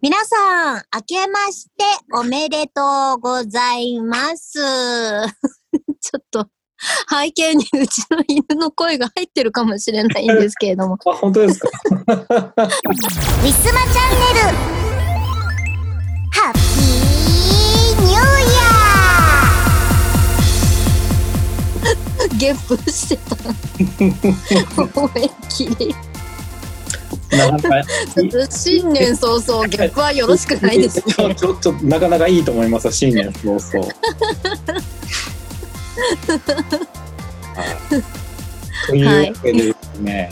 [0.00, 1.72] 皆さん、明けまして
[2.14, 4.52] おめでとうございます。
[6.00, 6.46] ちょっと、
[7.10, 10.96] 背景にうちの犬の声が入ってるかもしれないんですけれども。
[11.04, 11.68] あ、本当ですか？
[11.90, 12.72] ウィスマチャン
[13.42, 14.40] ネル
[16.30, 18.16] ハッピーニューイ
[18.54, 22.54] ヤーゲッ
[22.84, 23.34] プしてた。
[25.00, 25.92] 思いっきり。
[27.30, 27.88] なかなか
[28.50, 31.02] 新年早々、ゲップはよろしくないです。
[31.02, 31.34] ちょね。
[31.34, 33.86] ちょちょなかなかいいと思います新年早々
[37.54, 38.86] はい。
[38.86, 40.30] というわけでですね、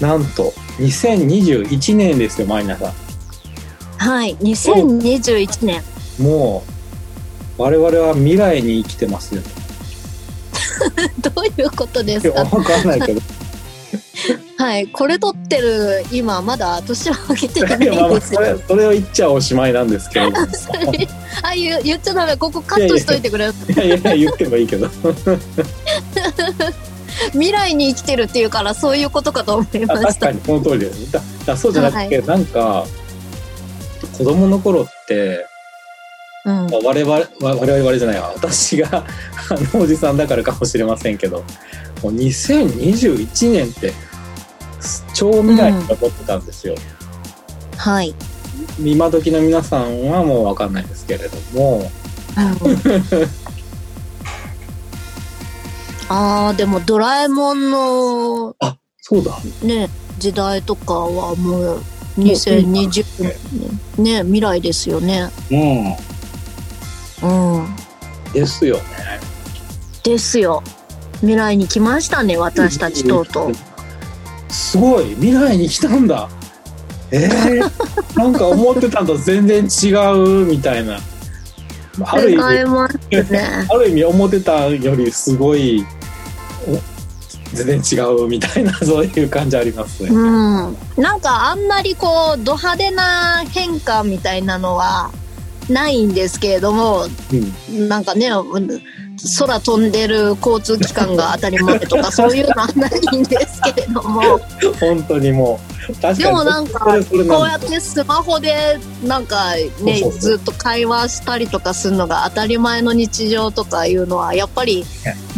[0.00, 2.92] なんと2021年ですよマイナさ
[3.98, 5.82] はい、2021年。
[6.20, 6.62] んも
[7.58, 9.42] う我々は未来に生きてますよ。
[11.20, 12.40] どういうことですか？
[12.44, 13.20] わかんないけど
[14.58, 18.40] はい、これ撮ってる今まだ年を明けてないんですよ。
[18.40, 20.38] それそれを言っちゃおしまいなんですけれど。
[21.42, 22.36] あ言う言っちゃダメ。
[22.36, 24.90] ここカットしといてくれいやいや言ってもいいけど。
[27.32, 30.06] 未来に生きてるっていうからそういうことかと思いあました。
[30.06, 32.84] 確かにその通りですだだそうじゃなくて、なんか
[34.16, 35.46] 子供の頃って
[36.48, 36.70] うん。
[36.70, 38.32] まあ我々わ我々じゃないわ。
[38.34, 39.04] 私が
[39.50, 41.44] あのおじさんだからかもしれませんけど
[42.02, 43.92] もう2021年って
[45.14, 46.74] 超未来に思ってたんですよ、
[47.76, 48.14] はい、
[48.82, 51.90] 今時の皆さんはもう分かんないですけれども。
[56.10, 59.38] あーでも「ドラえもん」のあそうだ。
[59.62, 61.82] ね時代とかはもう
[62.18, 63.04] 2020
[63.98, 64.04] 年。
[64.04, 65.30] ね未来ですよね。
[65.50, 66.17] う
[67.22, 67.64] うん。
[67.64, 67.74] ん
[68.32, 68.82] ですよね。
[70.02, 70.62] ですよ。
[71.20, 73.52] 未来に来ましたね私たちとうとう。
[74.52, 75.14] すごい。
[75.14, 76.28] 未来に来たんだ。
[77.10, 77.70] えー、
[78.18, 80.98] なんか思ってたのと全然違うみたいな。
[82.04, 83.66] ある意味ね。
[83.68, 85.84] ある意味思ってたよりすごい
[86.66, 86.78] お
[87.54, 90.10] 全然違うみたいな そういう感じありますね。
[90.10, 95.10] うん、なんかあんまりこうド派手な変化みたいなのは
[95.68, 97.04] ないんですけれども
[97.70, 98.68] うんなんかねうん
[99.38, 104.38] 空飛んでる交通機関が当たり前とかそういうのはないんですけれども。
[104.78, 105.92] 本当にもう。
[105.94, 114.84] 確かにでもなんかこうやってスマホでなんかねずっと会話したりとかするのが当たり前の日常とかいうのはやっぱり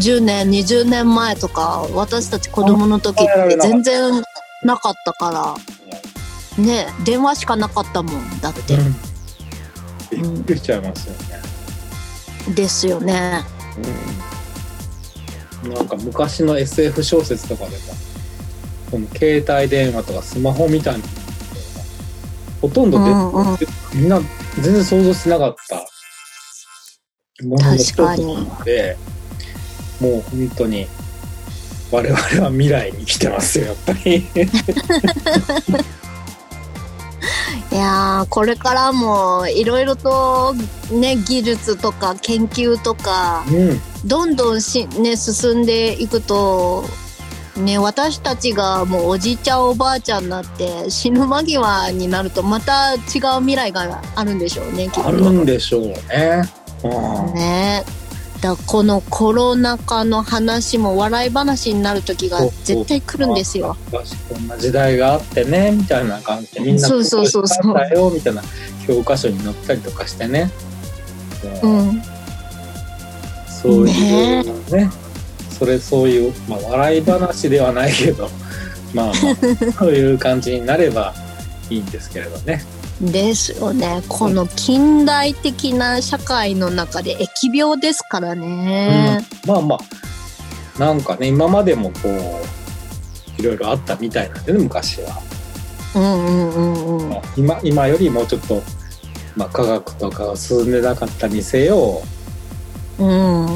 [0.00, 4.22] 10年20年前とか私たち子供の時って全然
[4.64, 5.80] なかったから。
[6.58, 8.74] ね電話しかなかったもんだって。
[8.74, 9.09] うん
[10.10, 11.60] びっくりしちゃいますよね。
[12.54, 13.44] ですよね
[15.64, 17.76] うんなんか昔の SF 小説とかでも
[18.90, 21.04] この携帯電話とかスマホみたいな
[22.62, 23.56] ほとんど出て、うんうん
[23.92, 24.20] みんな
[24.60, 25.84] 全然想像してなかった
[27.44, 28.96] ものの一つなので
[30.00, 30.86] もう本当に
[31.90, 34.24] 我々は未来に来てますよやっぱり。
[37.72, 40.54] いやーこれからもいろいろと
[40.90, 46.84] ね技術とか研究とかうんどんどんし、ね、進んでいくと、
[47.56, 53.00] ね、私たちがもうおじいちゃんおばあちゃんになって死ぬ間際になるとまた違う
[53.40, 55.30] 未来があるんでしょうねきっあると。
[55.30, 56.48] んでしょうね。
[56.82, 57.84] うんね
[58.40, 63.76] だこのコロナ禍の話も笑い話になる時が絶対来るんですよ。
[63.86, 68.14] 昔こんな時代があってねみたいな感じでみんなそうそうそうそう。
[68.14, 68.42] みたいな
[68.86, 70.50] 教科書に載ったりとかしてね、
[71.62, 72.02] う、ん。
[73.48, 74.90] そういうね
[75.50, 78.30] それそういう、まあ、笑い話ではないけど
[78.94, 79.14] まあまあ
[79.78, 81.14] そういう感じになれば
[81.68, 82.64] いいんですけれどね。
[83.00, 84.02] ですよね。
[84.08, 89.26] この近代的な社会の中で疫病ですからね。
[89.46, 95.22] まあまあなんかね今までもこういろいろあったみたいなんでね昔は。
[95.94, 97.20] うんうんうんうん。
[97.36, 98.62] 今今よりもうちょっと、
[99.34, 102.02] まあ、科学とかが進んでなかったにせよ
[102.98, 103.48] うん。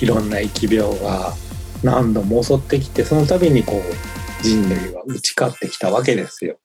[0.00, 1.34] いろんな疫病が
[1.82, 6.56] 何度も襲ってきてその度にこう人類は打ち勝ってきたわけですよ。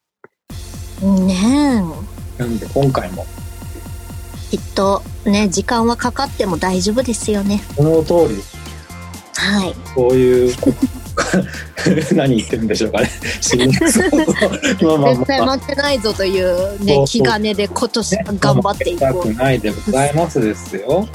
[1.02, 1.84] ね
[2.38, 3.26] なんで今回も
[4.54, 4.58] え。
[4.58, 7.62] きっとね、時間はかかっても大丈夫ですよね。
[7.76, 8.42] この通り
[9.36, 9.76] はい。
[9.96, 10.56] そういう
[12.16, 13.10] 何言ってるんでしょうかね。
[13.42, 19.22] 死にまあまあ絶対まあ負けないぞというね、気兼ねで今年は頑張っていこたう。
[19.22, 21.08] くないでございますですよ。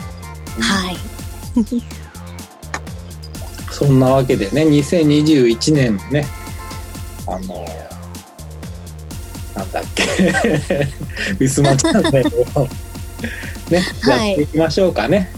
[0.61, 0.97] はい。
[3.71, 6.27] そんなわけでね、2021年ね、
[7.27, 7.67] あの、
[9.55, 12.69] なんだっけウィスマチャンネルを
[13.71, 15.31] ね、はいやっていきましょうかね。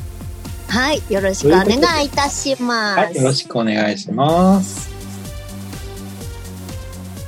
[0.68, 2.98] はい、よろしくお願いいたします。
[2.98, 4.90] はい、よろしくお願いします。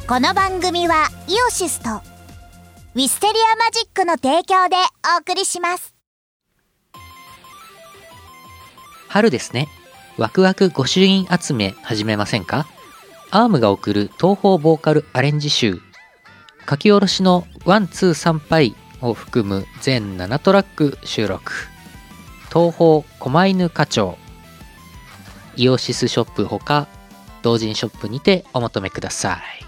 [0.08, 1.90] この番組はイオシスと
[2.94, 4.76] ウィステリアマジックの提供で
[5.16, 5.94] お送りします
[9.08, 9.68] 春ですね。
[10.16, 12.66] ワクワク御朱印集め始めませんか？
[13.30, 15.80] ARM が送る東方ボーカルアレンジ集。
[16.68, 21.52] 書き下ろしのワン、ツー、サンパイを含む全7トラック収録。
[22.52, 24.18] 東方狛犬課長。
[25.56, 26.86] イオシスショップほか、
[27.42, 29.67] 同人ショップにてお求めください。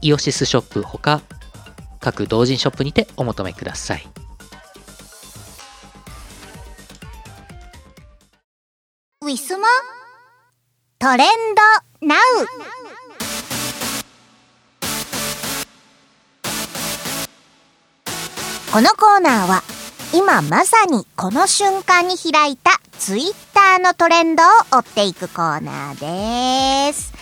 [0.00, 1.22] イオシスショップほか
[2.00, 4.06] 各同人ショップにてお求めください。
[9.22, 9.66] ウィスマ
[10.98, 11.28] トレン
[12.00, 12.18] ドナウ。
[18.72, 19.62] このコーナーは
[20.12, 27.15] 今まさにこの瞬間に開いたツイッターのトレンドを追っていくコーナーです。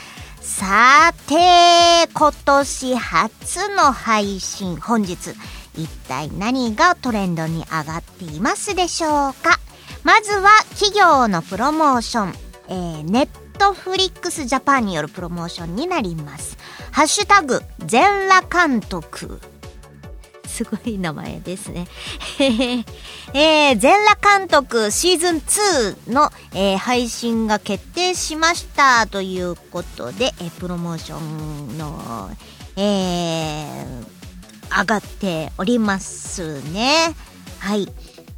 [0.45, 5.17] さて今年初の配信本日
[5.75, 9.59] 一体何がトレンドに上がっていますでしょうか？
[10.03, 12.35] まずは企業のプロモーション、
[12.69, 16.59] えー、ネットフリックスジャパンによるプロモーションになります。
[16.93, 19.41] ハッシュタグ、全裸監督。
[20.55, 21.89] すごい名前ですね。
[23.35, 32.31] えー、全裸監督シーズン2の、えー配信が決定しましたということで、えープロモーションの、
[32.77, 34.15] えー
[34.77, 37.15] 上がっておりますね。
[37.59, 37.89] はい。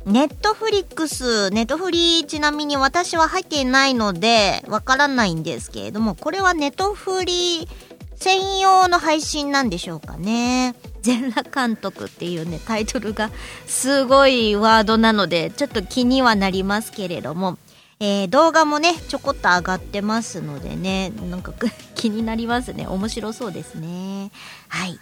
[0.07, 7.67] ネットフリックス、ネットフリちなみに私は入っていないのでわからないんですけれども、これはネットフリ
[8.17, 10.75] 専用の配信なんでしょうかね。
[11.03, 13.31] 全裸監督っていうね、タイトルが
[13.67, 17.59] すごいワードなので、ちょっと気にはなりますけれども、
[18.01, 21.53] えー動画もね、ちょこっと上がってますのでね、なんか
[21.95, 22.87] 気になりますね。
[22.87, 24.31] 面白そうですね。
[24.69, 24.99] はい。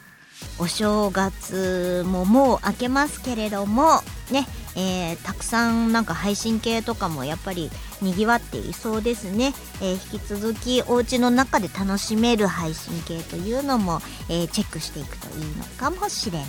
[0.59, 4.01] お正月ももう明けますけれども
[4.31, 4.47] ね、
[4.77, 16.49] えーたくさんなんか配信系とかもやっぱりにぎわっていそうですね、えー引き続きお家の中で楽しめる配信系というのも、えーチェックしていくといいのかもしれない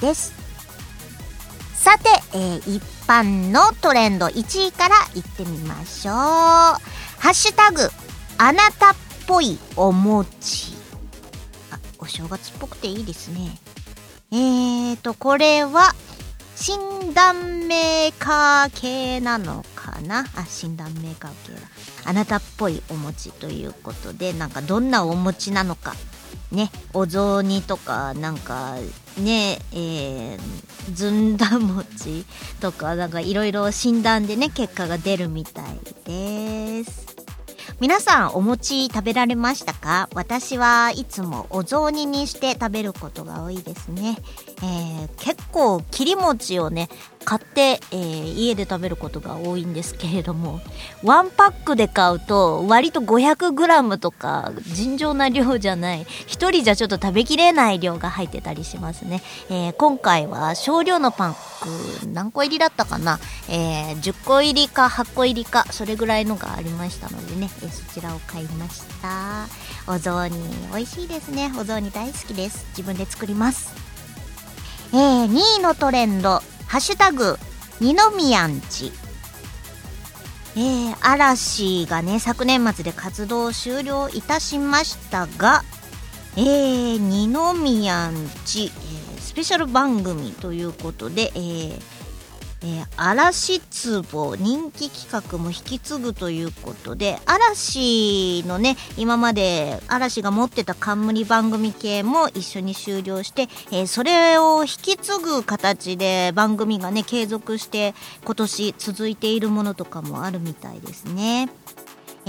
[0.00, 0.32] です。
[1.74, 6.14] さて、え一般のトレンド1位からいってみましょう。
[6.14, 6.78] ハ
[7.30, 7.88] ッシュタグ
[8.36, 8.94] あなたっ
[9.26, 10.77] ぽいお餅。
[12.08, 13.58] 正月っぽくていいですね。
[14.30, 15.94] えーとこれは
[16.56, 20.26] 診断メーカー系なのかな？
[20.34, 21.60] あ診断メーカー系だ。
[22.04, 25.94] あなたっぽいお餅ということでなんかどんなお餅なのか
[26.50, 26.70] ね？
[26.94, 28.76] お雑煮とかなんか
[29.18, 32.24] ねえーずんだ餅
[32.60, 35.64] とかなんかいろいろ診断でね結果が出るみたい
[36.04, 37.27] です。
[37.80, 40.08] 皆さんお餅食べられましたか？
[40.14, 44.16] 私はいつもお雑煮にして食べることが多いですね、
[44.58, 46.88] えー結構切り餅をね
[47.28, 50.60] 買って、えー家で食べることが多いんですけれども
[51.02, 59.20] ワンパックで買うと割と 500g とか尋常な量じゃない一人じゃちょっと食べきれない量が入ってたりしますね、
[59.50, 63.18] えー今回は少量のパック何個入りだったかな、
[63.50, 69.46] えー10個入りか8個入りかそれぐらいのがありましたのでね、えーそちらを買いました。
[69.86, 70.36] お雑煮
[70.72, 71.52] 美味しいですね。
[71.58, 72.66] お雑煮大好きです。
[72.70, 73.74] 自分で作ります。
[74.92, 77.38] えー、2位のトレンド、ハッシュタグ、
[77.80, 78.92] 二宮んち。
[80.54, 85.64] えー、嵐がね、昨年末で活動終了いたしましたが、
[86.36, 91.80] えー、二宮んち、えー、スペシャル番組ということで、えー、
[92.62, 93.60] えー、嵐
[94.02, 111.48] 壺人気企画も引き継ぐということで嵐のね今まで嵐が持ってた冠番組系も一緒に終了して、えー、それを引き継ぐ形で番組がね継続して今年続いているものとかもあるみたいですね。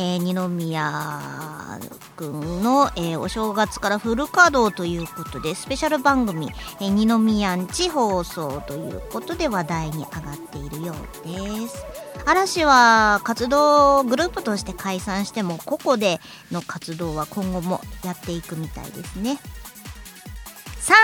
[0.01, 1.77] えー、二宮
[2.15, 11.83] 君の、えー、お正月からフル稼働ということでスペシャル番組「えー、二宮んち放送」ということで話題に上がっているようです。
[12.25, 19.37] 嵐は活動グループとして解散しても個々での活動は今後もやっていくみたいですね。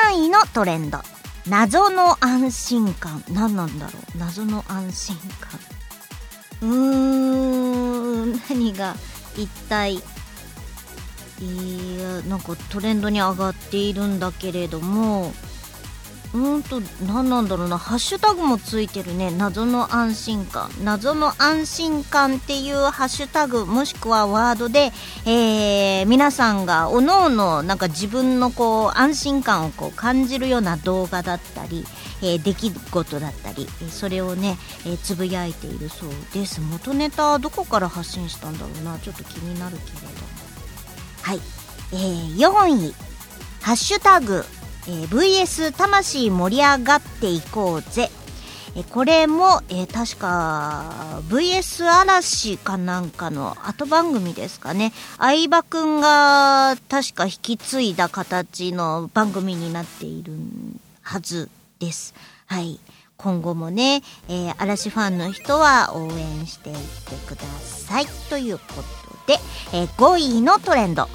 [0.07, 0.99] 3位のトレンド。
[1.49, 3.21] 謎の安心感。
[3.29, 4.17] 何なんだろう。
[4.17, 5.74] 謎の安心感。
[6.61, 8.33] うーん。
[8.49, 8.95] 何が
[9.35, 9.99] 一体い
[11.99, 15.33] やなんかトレンドに上がっているんだけれども。
[16.35, 17.77] うんと何なんだろうな。
[17.77, 19.31] ハッシュタグもついてるね。
[19.31, 20.69] 謎の安心感。
[20.83, 24.91] 謎の安心感っていうハッシュタグもしくはワードで、
[25.25, 31.85] えー、皆さんがおのおのなんか自分のこう安心感をこう感じるような動画だったり、
[32.21, 36.59] えー、出来事だったりそれをね、えー、つぶやいているそうです。
[36.59, 38.99] 元ネタどこから発信したんだろうな。
[38.99, 40.11] ちょっと気になるけれども
[41.21, 41.39] はい、
[41.93, 43.15] えー、4位
[43.65, 44.45] ハッシュタグ。
[44.87, 48.09] えー、VS 魂盛り上がっていこうぜ。
[48.75, 54.93] えー、これも、えー、確か VS 嵐かなんかの後番組ですかね。
[55.17, 60.33] 相葉くんが確か引き継いだ形の番組になっている
[61.01, 61.49] はず
[61.79, 62.13] です。
[62.45, 62.79] はい。
[63.17, 68.05] 今後もね、えー、嵐ファンの人は応援していってください。
[68.29, 68.83] ということ
[69.25, 69.39] で、
[69.73, 71.07] えー、5位のトレンド。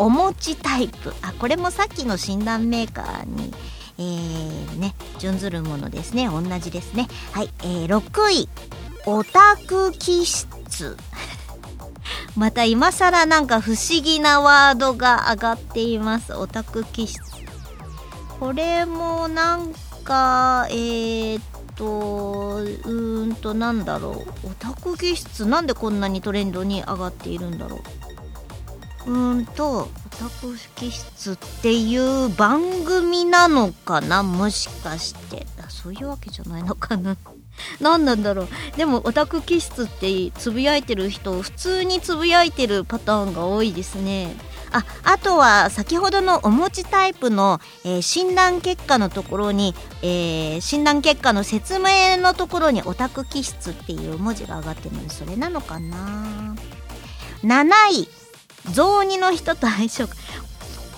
[0.00, 1.12] お餅タイプ。
[1.20, 3.52] あこれもさっきの診断メーカーに
[3.98, 6.26] えー、ね準ずるものですね。
[6.26, 7.06] 同じですね。
[7.32, 8.48] はい、えー、6位。
[9.04, 10.96] オタク気質。
[12.34, 16.32] また今更なんか不思議なワードが上がっています。
[16.32, 17.20] オタク気質。
[18.38, 21.42] これもなんかえー、っ
[21.76, 24.48] とうーんとなんだろう。
[24.48, 25.44] オタク気質。
[25.44, 28.09] なんでこんなにトレンドに上がっているんだろう。
[29.06, 34.22] うんとオタク気質っていう番組なのかな？
[34.22, 35.46] もしかして。
[35.68, 37.16] そういうわけじゃないのかな？
[37.80, 38.48] 何なんだろう？
[38.76, 44.36] でもオタク気質ってつぶやいてる人普通につぶやいてるパターンが多いですね。
[44.72, 56.54] ああとは先ほどのお餅タイプの、えー、診断結果のところに、えー、診断結果の説明のところにオタク気質っていう文字が上がってるのでそれなのかな
[57.42, 58.19] ？7位。
[58.72, 60.08] 雑煮の人と相性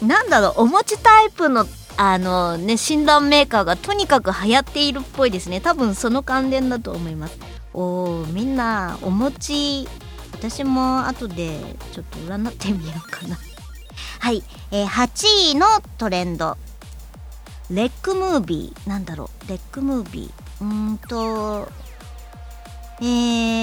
[0.02, 1.66] なんだろうお餅タイプの
[1.96, 5.60] あのね診断メーカーがとにかく流行っているっぽいですね。
[5.60, 7.38] 多分その関連だと思います。
[7.74, 9.86] おーみんなお餅
[10.32, 11.58] 私も後で
[11.92, 13.38] ちょっと占ってみようかな。
[14.20, 15.66] はい、えー、8位の
[15.98, 16.56] トレンド。
[17.70, 18.88] レックムービー。
[18.88, 20.64] なんだろうレックムービー。
[20.64, 21.68] うーんと
[23.00, 23.04] え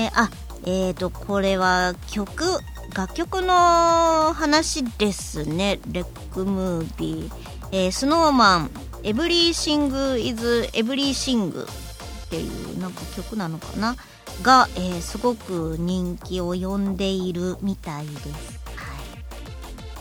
[0.08, 0.30] ー、あ
[0.66, 2.60] えーとこれは曲。
[2.94, 5.80] 楽曲の話ですね。
[5.88, 7.32] レックムービー、
[7.72, 8.72] えー、スノーマン
[9.04, 11.68] エブリーシングイズエブリーシング
[12.26, 13.96] っていうなんか曲なのかな？
[14.42, 18.60] が、えー、すごく人気を呼んでいるみたいです。
[18.76, 18.86] は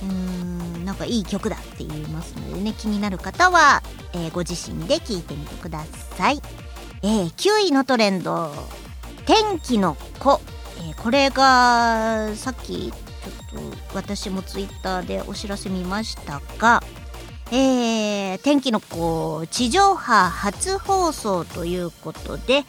[0.03, 2.73] い、うーんなんかいい曲だって言いますのでね。
[2.73, 5.85] 気になる方は、えー、ご自身で聴いてみてくだ
[6.17, 6.41] さい。
[7.03, 8.53] えー、9位のトレンド
[9.27, 10.41] 「天気の子」
[10.89, 16.83] えー、これがさっきちょっと私もツイッターでお知らせ見ましたが、
[17.51, 22.65] えー、天気の子地上波初放送ということで、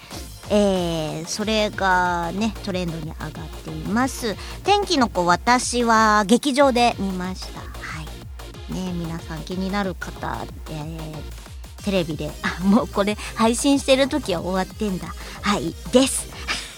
[0.50, 3.32] えー、それがねトレンドに上がっ
[3.64, 4.36] ています。
[4.64, 7.60] 天気の子私は劇場で見ました。
[7.62, 8.74] はい。
[8.74, 11.49] ね皆さん気になる方、えー、
[11.90, 15.08] テレビであもうこれ配信してる時は終わってんだ
[15.42, 16.28] はいです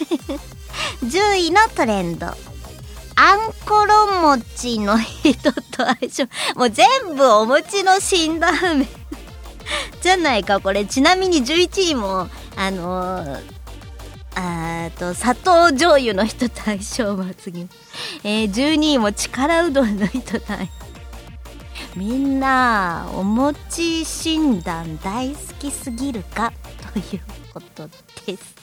[1.03, 2.27] 10位のトレンド。
[2.27, 6.23] あんころ餅の人と相性。
[6.55, 8.87] もう全部お餅の診断名
[10.01, 10.85] じゃないか、これ。
[10.85, 13.41] ちなみに11位も、あのー、
[14.35, 17.69] あと、砂糖醤油の人と相性抜群。
[18.23, 20.80] えー、12位も力うどんの人と相性。
[21.95, 26.53] みんなお餅診断大好きすぎるか
[26.93, 27.21] という
[27.53, 27.87] こと
[28.25, 28.55] です。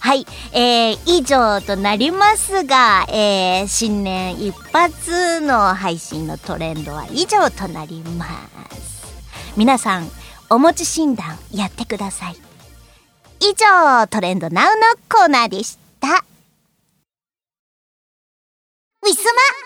[0.00, 8.26] はい、えー、以上となりますが、えー、新年一発の配信のトレンドは以上となりま
[8.70, 9.04] す。
[9.56, 10.08] 皆さん
[10.48, 12.36] お餅診断やってください。
[13.40, 16.08] 以上トレンドナウのコーナーでした。
[19.02, 19.59] ウィスマ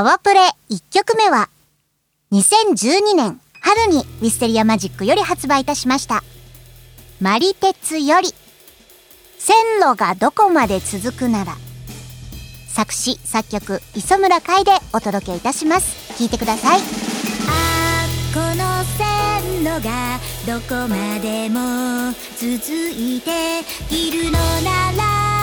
[0.00, 0.40] パワープレ
[0.70, 1.50] 1曲目は
[2.32, 6.24] 2012年春にウィステリアマジックより発売いたしました。
[7.20, 8.28] マリテツより。
[9.38, 11.54] 線路がどこまで続くなら。
[12.68, 16.14] 作詞作曲磯村海でお届けいたします。
[16.14, 16.80] 聞いてください。
[16.80, 22.54] あこの線路がどこまでも続
[22.88, 23.60] いて
[23.94, 25.39] いるのなら。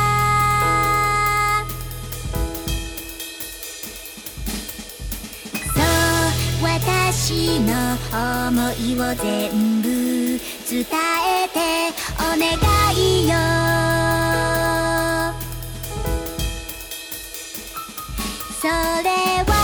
[6.80, 7.74] 私の
[8.14, 9.88] 思いを全部
[10.70, 11.58] 伝えて
[12.20, 12.46] お願
[12.94, 13.34] いよ。
[18.62, 18.68] そ
[19.04, 19.10] れ
[19.44, 19.57] は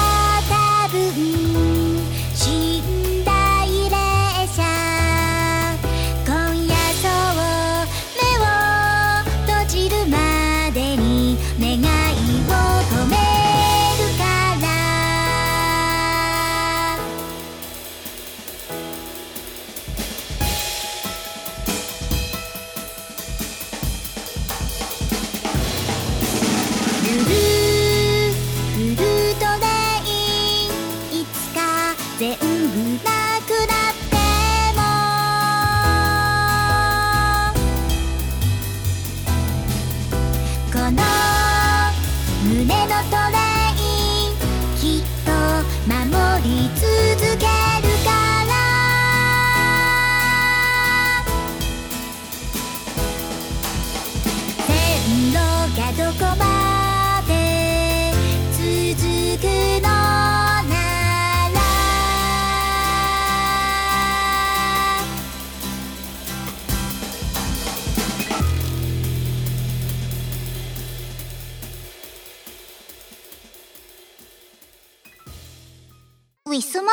[76.46, 76.92] ウィスマ？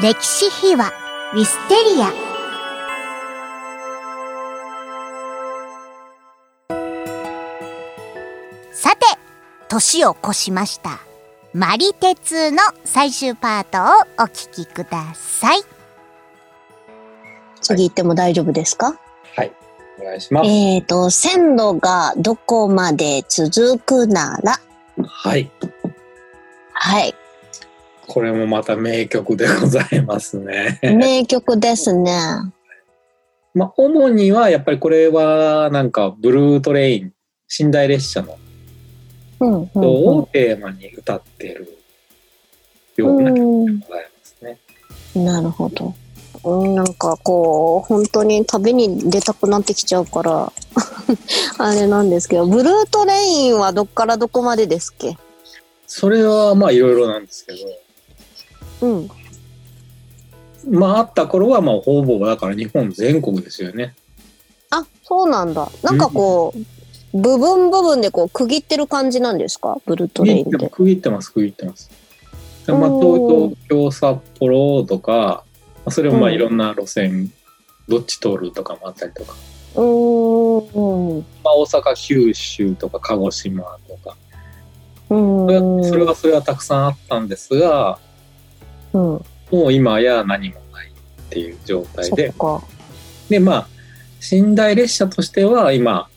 [0.00, 0.92] 歴史秘話
[1.34, 2.27] ウィステリア。
[9.68, 11.00] 年を越しました
[11.52, 13.78] マリテツの最終パート
[14.22, 15.60] をお聞きください
[17.60, 18.98] 次行っても大丈夫ですか？
[19.36, 19.52] はい。
[20.00, 20.48] お願いします。
[20.48, 24.60] えっ、と、線路がどこまで続くなら、
[25.04, 25.50] はい。
[26.72, 27.14] はい。
[28.06, 30.78] これもまた名曲でございますね。
[30.82, 32.12] 名曲ですね。
[33.54, 37.12] まあ、主にはやっぱりこれはなんかブルートレイン、
[37.58, 38.38] 寝台列車の
[39.40, 41.78] をテーマに歌ってる
[42.96, 44.58] ような曲でございますね。
[45.16, 45.24] うん。
[45.24, 45.94] なるほど。
[46.44, 50.52] うん、なんかこう、本当に旅に出たくなってきちゃうから、
[51.58, 55.16] あれなんですけど、ブルートレインはどっからどこまでですっけ？
[55.86, 57.52] それはまあいろいろなんですけ
[58.80, 59.10] ど、うん。
[60.70, 63.94] まああった頃はまあほぼだから日本全国ですよね。
[64.70, 65.68] あ、そうなんだ。
[65.82, 66.58] なんかこう、
[67.14, 69.78] 部分部分でこう区切ってる感じなんですか？
[69.86, 70.68] ブルートレインって。
[70.68, 71.90] 区切ってます、区切ってます。
[72.66, 77.32] でまあ、東京、札幌とか、まあそれもまあうんいろんな路線、
[77.88, 79.34] どっち通るとかもあったりとか、
[79.74, 81.18] うーん。
[81.42, 84.16] まあ大阪、九州とか鹿児島とか、
[85.08, 85.76] うそれーん。
[85.78, 87.98] はそれはそれはたくさんあったんですが、
[88.92, 89.00] うん。
[89.00, 92.34] もう今や何もないっていう状態で。
[93.30, 93.68] で、まあ、
[94.30, 96.10] 寝台列車としては今、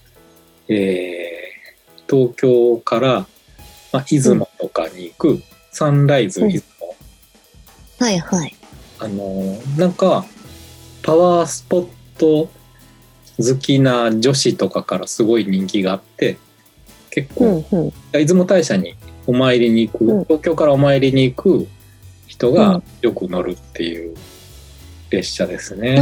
[0.74, 3.28] えー、東京から、
[3.92, 6.96] まあ、出雲とかに行く、サンライズ出雲、
[8.00, 8.56] はいはい。
[9.00, 10.26] あのーなんか、
[11.04, 12.50] パワースポット
[13.38, 16.38] 好きな女子とかからすごい人気があって、
[17.10, 17.94] 結う構、んうん。
[18.12, 18.96] 出雲大社に
[19.28, 21.68] お参りに行く、うん東京からお参りに行く
[22.28, 24.16] 人うがんよく乗るっていう
[25.12, 26.02] 列車ですね。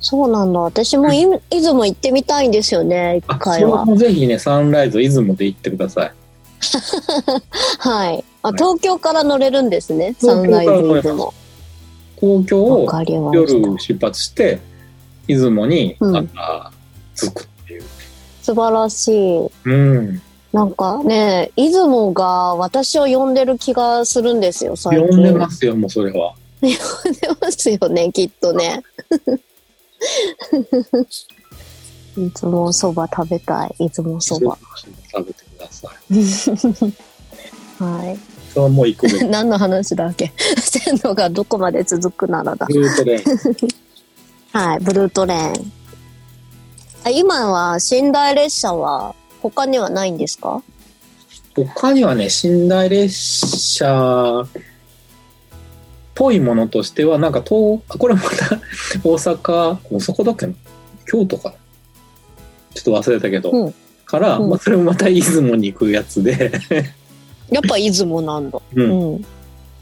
[0.00, 0.60] そうなんだ。
[0.60, 3.86] 私もい出雲行ってみたいんですよね、一回は。
[3.96, 6.12] ぜひね、サンライズ出雲で行ってください。
[7.78, 8.24] はい。
[8.42, 11.32] あ、はい東京から乗れるんですね、サンライズ出雲。
[12.20, 12.88] 東京を。
[13.32, 14.58] 夜出発して、
[15.28, 16.72] 出雲にうん朝
[17.14, 17.82] 着くっていう。
[18.42, 19.50] 素晴らしい。
[19.64, 20.22] うん。
[20.52, 25.08] なんかね、出雲が私を呼んでる気がするんですよ、最近。
[25.08, 26.34] 呼んでますよ、もうそれは。
[26.60, 28.82] 呼んでますよね、きっとね。
[32.16, 34.58] いつもそば食べたい、いつもそば。
[35.12, 36.14] 食べてください。
[37.84, 38.18] はい。
[38.52, 39.24] それはもう行くべき。
[39.26, 40.32] 何の話だっけ？
[40.60, 42.66] 線路がどこまで続くならだ。
[42.66, 43.22] ルートで。
[44.52, 45.72] はい、ブルートレーン。
[47.04, 50.60] あ今は寝台列車は他にはないんですか？
[51.54, 54.48] 他にはね、寝台列車っ
[56.18, 58.60] ぽいものとしては、なんか東、あこれまた
[59.04, 60.52] 大阪、大阪だっけな？
[61.06, 61.54] 京都かな？
[62.74, 66.50] ちょっと忘れたけど、うんから、うんまあ、それもまた出雲に行くやつで、
[67.50, 68.58] やっぱ出雲なんだ。
[68.74, 69.24] う、うんん。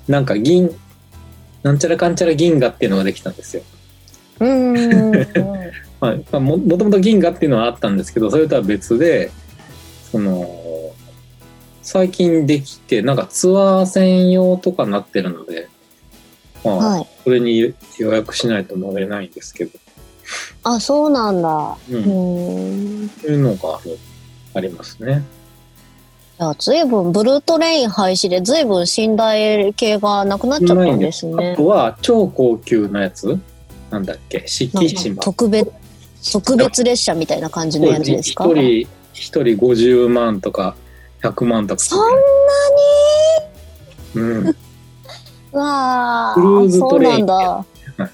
[0.08, 0.70] なんか銀、
[1.62, 3.62] なんちゃらかんちゃら銀河っていうのができたんですよ。
[4.40, 5.12] うーん。
[6.00, 9.30] はいまあ、ももともと銀河っていうのはあったんですけどそれとは別で
[10.12, 10.92] その
[11.82, 15.68] 最近できてなんかツアー専用とかなってるので、
[16.66, 17.06] まあはい。
[17.24, 19.78] それに予約しないと乗れないんですけど、
[20.64, 21.76] あ、そうなんだ。
[21.90, 23.10] うんうーん。
[23.22, 23.78] そういうのが
[24.54, 25.22] ありますね。
[26.38, 31.56] いや、ずいぶん、ブルートレイン廃止でずいぶん寝台系がなくなっちゃったんですねあ。
[31.56, 33.38] とは超高級なやつ
[33.90, 34.44] なんだっけ？
[34.46, 35.22] 四季島。
[35.22, 35.70] 特別、
[36.32, 38.44] 特別列車みたいな感じのやつですか？
[38.44, 38.62] 一人
[39.14, 40.76] 一人50万とか
[41.22, 41.82] 100万とか。
[41.82, 42.20] そんな
[44.14, 44.56] うん。
[45.56, 47.64] わクルーズーそうトレインなんだは
[48.06, 48.10] い。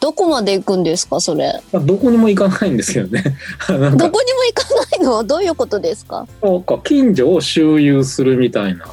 [0.00, 1.60] どこまで行くんですか、それ？
[1.72, 3.22] まあどこにも行かないんですけどね。
[3.68, 4.10] どこにも行
[4.54, 5.24] かないの？
[5.24, 6.26] どういうことですか？
[6.42, 8.86] なんか近所を周遊するみたいな。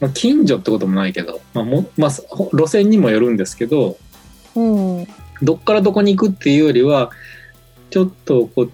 [0.00, 3.98] まあ、近所ってこともないけど、まあもまあ、ほ路線にもよるんですけど
[4.56, 5.06] うん。
[5.42, 7.10] どっからどこに行くっていうよりは
[7.90, 8.72] ちょっとこう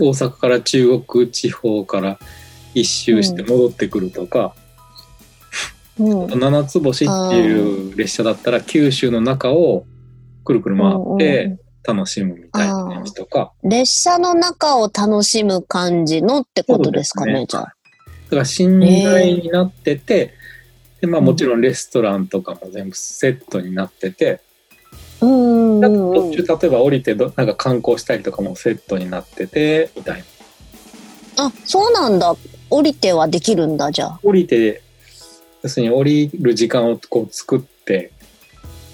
[0.00, 2.18] 大阪から中国地方から
[2.72, 4.65] 一周して戻ってくるとか、うん。
[5.98, 9.86] 七つ星っていう列車だったら九州の中を
[10.44, 17.74] くるくる回って楽しむみたいなやつとか、列車の中を楽しむ感じのってことですかね、ねじゃあ。
[18.30, 20.34] だから寝台になってて、
[21.00, 24.40] でまあ、もちろんレストランとかも全部セットになってて、
[25.20, 25.80] うん。
[25.80, 30.24] 途中例えば降りてどなんか観光したりとかもセットになっててみたいな
[31.46, 32.34] あ、そうなんだ。
[32.68, 34.20] 降りてはできるんだ、じゃあ。
[34.22, 34.82] 降りて
[35.66, 38.12] 要するに降りる時間をこう作って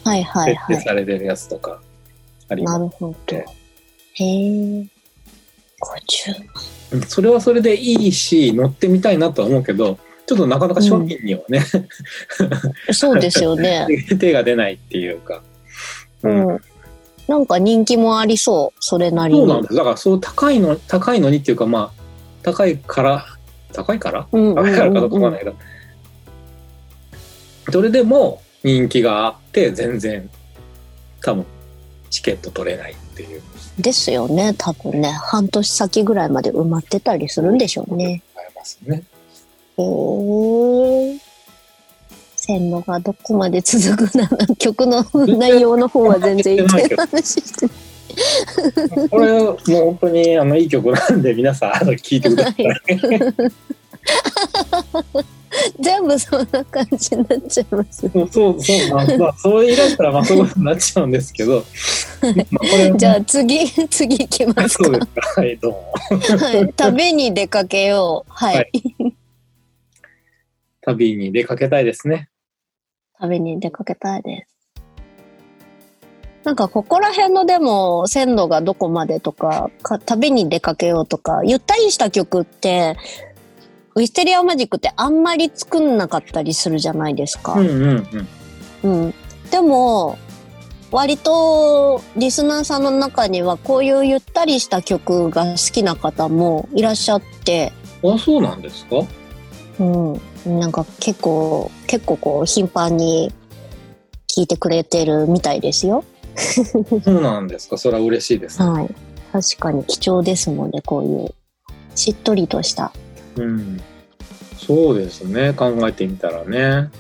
[0.05, 0.83] はいはい設定はい。
[0.85, 1.81] されてるやつとか
[2.49, 3.37] あります、なるほど。
[3.37, 3.43] へえ。
[4.21, 4.87] 50
[6.93, 11.63] うんそれはそれでいいし乗ってみたいなとは思うけどちょっとなかなか商品にはね、
[12.93, 13.87] そうですよね。
[14.19, 15.43] 手が出ないっていうか、
[16.23, 16.61] ううんん。
[17.29, 19.41] なんか人気もありそう、それなりに。
[19.41, 22.03] そうなんですだからそう高いの高いのにっていうかまあ
[22.43, 23.27] 高いから
[23.73, 24.27] 高いから？
[24.31, 25.55] うんうん高いからかどうかわかんうんないけど、
[27.71, 30.29] それでも人気があって全然
[31.21, 31.47] 多分
[32.11, 33.43] チケット取れないっていう
[33.79, 35.11] ですよね、多分ね。
[35.11, 38.23] 半年先ぐらいまで埋まってたりするんでしょうね。
[38.37, 39.03] ありますね。
[39.79, 41.19] へえ。
[42.37, 45.05] 線路がどこまで続くなら、曲の
[45.39, 47.73] 内容の方は全然いけない話してる。
[49.09, 52.67] これもう本当にあのいい曲なんで皆さん聴いてください。
[55.81, 58.09] 全部そんな感じになっちゃいます。
[58.09, 61.65] そうそうそうまあまあそう言い出したらまあそういうことになっちゃうんですけど、
[62.97, 64.93] じゃあ次、次行きますかそう。
[64.93, 65.93] ですかはいどうも。
[66.39, 66.73] はい。
[66.75, 68.33] 旅に出かけよう。
[68.33, 68.57] はい。
[68.57, 68.71] はい
[70.85, 72.29] 旅に出かけたいですね。
[73.19, 74.53] 旅に出かけたいです。
[76.43, 82.97] なんかここら辺のでも線路がどこまでとかか旅に出かけようとかゆったりした曲って
[83.95, 87.55] ウィステリアマジックってあんまり作んなかったりするじゃないですか。
[87.55, 88.29] うんうん
[88.83, 89.05] うん。
[89.05, 89.15] うん、
[89.51, 90.19] でも
[90.91, 97.73] 割とリスナーさんの中にはこういうゆったりした曲が好きな方もいらっしゃって、
[98.05, 98.97] あそうなんですか？
[99.79, 103.33] うん、なんか結構結構こう頻繁に
[104.27, 106.05] 聴いてくれてるみたいですよ。
[107.05, 107.79] そうなんですか？
[107.79, 108.69] それは嬉しいですね。
[108.69, 108.95] はい。
[109.33, 111.35] 確かに貴重ですもんね、こういう
[111.95, 112.93] しっとりとした。
[113.37, 113.81] うん。
[114.57, 115.53] そうですね。
[115.53, 116.91] 考えてみたらね。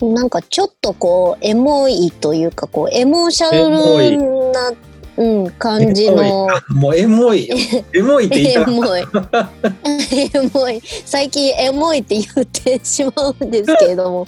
[0.00, 4.72] なんかちょっとこうエモいというかこうエモーシャルな
[5.16, 6.48] うん、感じの。
[6.68, 7.56] もうエモいよ。
[7.94, 9.00] エモいって言たかっモい。
[9.00, 10.82] エモい。
[11.06, 14.26] 最近エモいって言ってしまうんですけれども、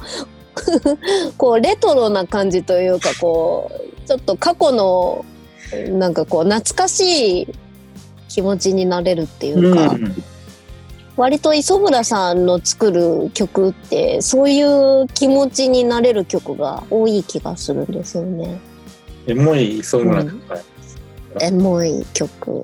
[1.36, 5.26] こうレトロな感じというか、こう、ちょっと過去の、
[5.90, 7.48] なんかこう、懐かしい
[8.30, 10.24] 気持ちになれるっていうか、うん
[11.18, 18.60] 割と磯村さんの作る曲ってそういう気持ちになれる曲が多い気がするんですよね。
[19.26, 20.56] エモい磯村君が
[21.40, 22.62] エモい曲。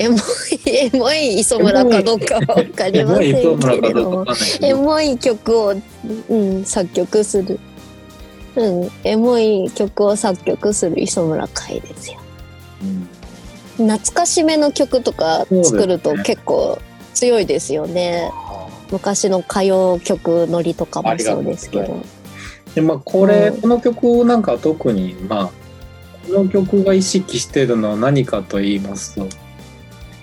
[0.00, 0.20] エモい、
[0.66, 4.26] エモい磯村かどうかはわかりませんけれかども、
[4.60, 5.74] エモい曲を、
[6.28, 7.60] うん、作曲する。
[8.56, 12.25] うん、エモい曲を作曲する磯村海ですよ。
[13.78, 16.78] うん懐かしめの曲とか作ると結構
[17.14, 18.30] 強いですよね。
[18.90, 22.02] 昔の歌謡曲ノリとかもそうですけど。
[22.74, 25.46] でまあこれ、うんこの曲なんかは特にまあ
[26.26, 29.26] この曲が意識しているのは何かと言いますと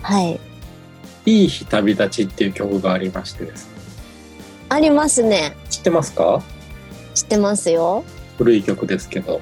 [0.02, 0.40] はい。
[1.26, 3.74] 「いい日旅立ち」っていう曲がありましてですね
[4.70, 5.56] ありますね。
[5.70, 6.42] 知ってますか？
[7.16, 8.04] 知ってますよ。
[8.38, 9.40] 古い曲ですけど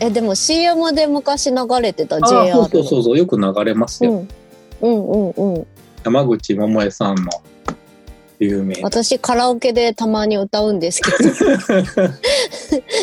[0.00, 4.28] え、でも CM で昔流れてたあ JR あそうそうそうそうよく流れますよ、うん。
[4.80, 5.66] うんうんうん。
[6.04, 7.30] 山口百恵さんの
[8.38, 8.82] 有名な。
[8.82, 11.16] 私カラオケでたまに歌うんですけど。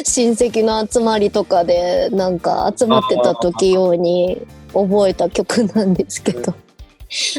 [0.06, 4.42] 親戚の集まりとかでなんか集まってた時用に
[4.74, 6.54] 覚えた曲なんですけど。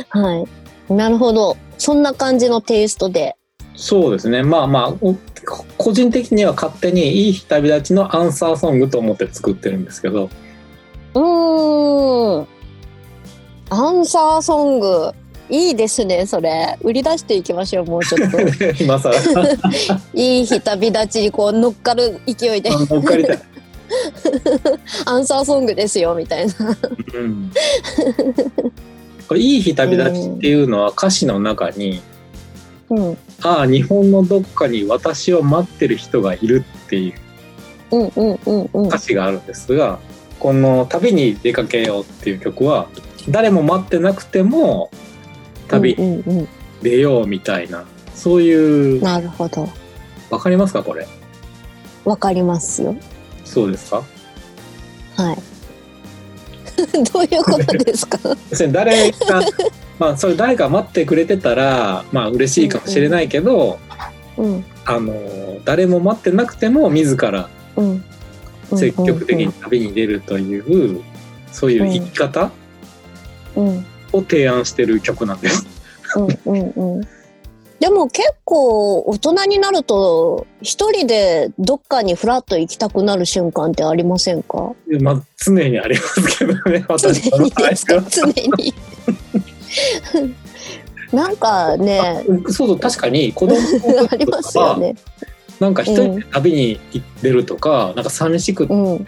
[0.08, 0.46] は
[0.88, 0.92] い。
[0.92, 1.56] なるほど。
[1.78, 3.36] そんな感じのテイストで
[3.74, 4.42] そうですね。
[4.42, 5.16] まあまあお
[5.76, 10.30] 個人的には勝手に「いい日旅立ち」のアンサーソングと思って作ってるんですけど。
[11.14, 12.46] うーん。
[13.70, 15.12] アンサーソング。
[15.50, 16.78] いいですねそれ。
[16.82, 18.38] 売り出していきましょうもうちょっと。
[18.82, 19.12] 今更。
[20.14, 22.70] いい日旅立ちにこう乗っかる勢いで。
[22.70, 23.38] 乗っかりたい、
[25.04, 26.52] アンサーソングですよみたいな。
[27.14, 27.52] うん、
[29.28, 32.00] これ「いい日旅立ち」っていうのは歌詞の中に
[32.90, 37.14] うん「ああ日本のどっかに私を待ってる人がいる」っていう
[38.86, 39.46] 歌詞があるん。
[39.46, 39.98] ですが
[40.38, 42.88] この「旅に出かけよう」っていう曲は
[43.28, 44.90] 誰も待ってなくても
[45.68, 46.38] 旅にうん。
[46.38, 46.48] うん。
[46.82, 49.68] 出ようみたいなそういうなるほど。
[50.30, 51.06] わかりますかこれ
[52.04, 52.94] わかりますよ。
[53.44, 54.02] そうですか
[55.16, 55.38] はい。
[57.12, 58.18] どういうことですか
[58.72, 59.42] 誰が
[59.98, 63.78] まあそれ誰か待ってくれてたらまあ嬉しいかもしれないけど、
[64.36, 64.64] うん。
[64.84, 65.14] あの
[65.64, 68.04] 誰も待ってなくても自らうん。
[68.76, 70.60] 積極的に旅に出るとい
[70.98, 71.02] う、
[71.52, 72.50] そういう生き方。
[73.56, 75.66] を提案してる曲なんです。
[76.16, 76.28] うん。
[76.46, 76.72] うん。
[76.96, 77.08] うん。
[77.80, 84.72] でも結構大人になると一人でどっかにフラッと行きたくなる瞬間ってありませんか？
[85.00, 88.74] まあ常にありますけどね常私常に。
[91.12, 94.96] なんかね、そうそう確かに子供の ありま時とかはすよね。
[95.60, 96.80] なんか一人で旅に
[97.22, 99.06] 出るとか、なんか寂しくてうん。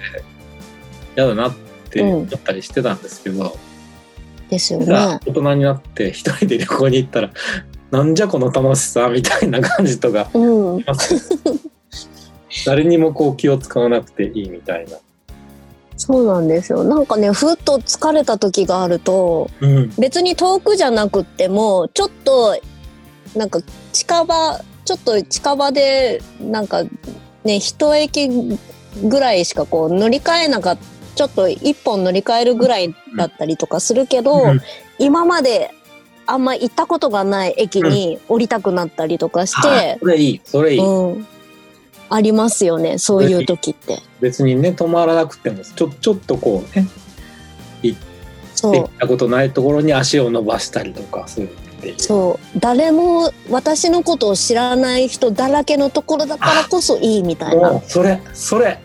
[1.16, 1.54] 嫌だなっ
[1.90, 3.56] て思ったりしてたんですけど、
[4.50, 4.86] ですよね。
[5.26, 7.30] 大人になって一人で旅行に行ったら
[7.90, 10.84] なんじゃこの楽しさみたいな感じとかうん。
[12.64, 14.98] 誰にもこう気を使わなくていいみたいな。
[15.96, 16.84] そうなんですよ。
[16.84, 22.58] なんかね、ふっと疲れた時があると、うん、別に遠くじゃなくってもちょっと
[23.34, 23.60] なんか
[23.92, 26.82] 近場ちょっと近場でなんか
[27.44, 30.96] ね一駅ぐらいしかこう乗り換えなかった。
[31.16, 34.60] ちょっと一本乗り換えるぐらいだったりとかするけど、うん。
[34.98, 35.72] 今まで
[36.26, 41.26] あんま行ったことがない駅に降りたくなったりとかしあて、それいいそれいい、うん、
[42.08, 44.00] ありますよねそういう時って。
[44.20, 46.86] 別にね止まらなくてもちょちょっとこうね
[47.82, 51.48] 行ったことないところに足を伸ばしたりとかする
[51.98, 58.78] そう誰も私のことを知らない人だらけのところだからこそいいみたいなそれそれ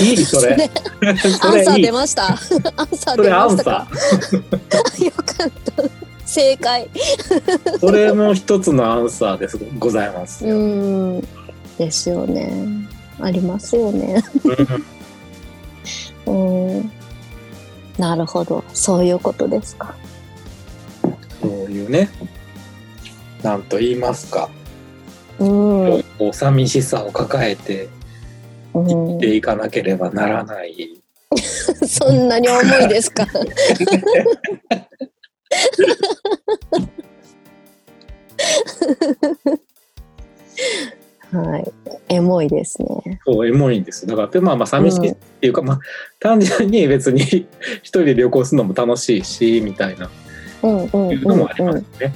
[0.00, 0.70] いいそれ
[1.02, 1.16] アン
[1.64, 2.28] サー出ました。
[2.28, 3.88] アンサー出ましたか。
[3.92, 5.82] サ よかった。
[6.24, 6.88] 正解。
[6.94, 11.28] ーそれも一つのアンサーですございますうよ、ん。
[11.78, 12.50] ですよね。
[13.20, 14.22] ありますよね。
[16.26, 16.90] うんうん。
[17.98, 18.64] なるほど。
[18.72, 19.94] そういうことですか。
[21.40, 22.08] そういうね
[23.42, 24.48] なんと言いますか、
[25.38, 25.84] うん。
[25.94, 26.02] うん。
[26.18, 27.88] こう寂しさを抱えて
[28.72, 31.02] 生きていかなければならない、
[31.86, 33.26] そんなに重いですか。
[41.32, 41.72] はい。
[42.08, 43.20] エモいですね。
[43.24, 45.80] そうエモいんですだからでまあまあ寂しいっていうか、まあ
[46.20, 47.22] 単純に別に
[47.82, 50.10] 一人で旅行するのも楽しいしみたいな
[50.62, 51.82] うんうんいうのうんもありますうん。
[52.00, 52.14] ね、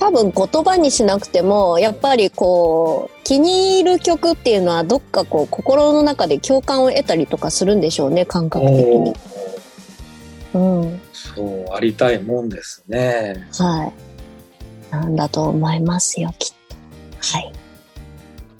[0.00, 9.14] 多分言葉にしなくてもやっぱりこう気に入る曲っていうのはどっかこう心の中で共感を得たりとかするんでしょうね感覚的に。
[10.54, 11.00] うん。
[11.12, 13.48] そう、ありたいもんですね。
[13.58, 13.92] はい。
[14.92, 16.76] なんだと思いますよ、きっと。
[17.20, 17.52] はい。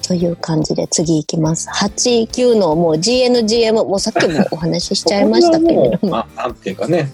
[0.06, 1.68] という感じで次行きます。
[1.70, 5.90] 8、9のもう GNGM、もうさっきもお話ししちゃいましたけれども。
[5.90, 7.12] もうまあ、なんていうかね、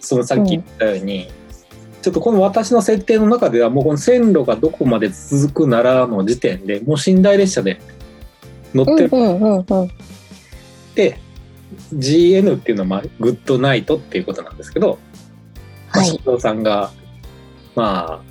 [0.00, 1.28] そのさっき言ったように、
[2.00, 7.80] ちょっとこの私の設定の中ではもうこの線路がどこまで続くならの時点でもう寝台列車で
[8.74, 9.84] 乗ってるうんうんうんうん。
[9.84, 9.88] っ
[10.94, 11.18] て、
[11.94, 14.98] GN っていうのはまあ Good Night っていうことなんですけど、
[15.92, 16.08] まあはい。
[16.08, 16.90] 社長さんが
[17.76, 18.22] ま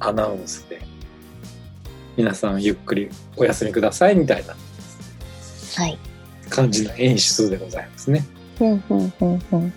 [0.00, 0.80] あアナウンスで
[2.18, 4.56] 皆さんゆっくりお休みくださいみたいな
[5.76, 5.96] はい。
[6.50, 8.26] 感じの演出でございますね。
[8.58, 9.72] うんうんうんうん。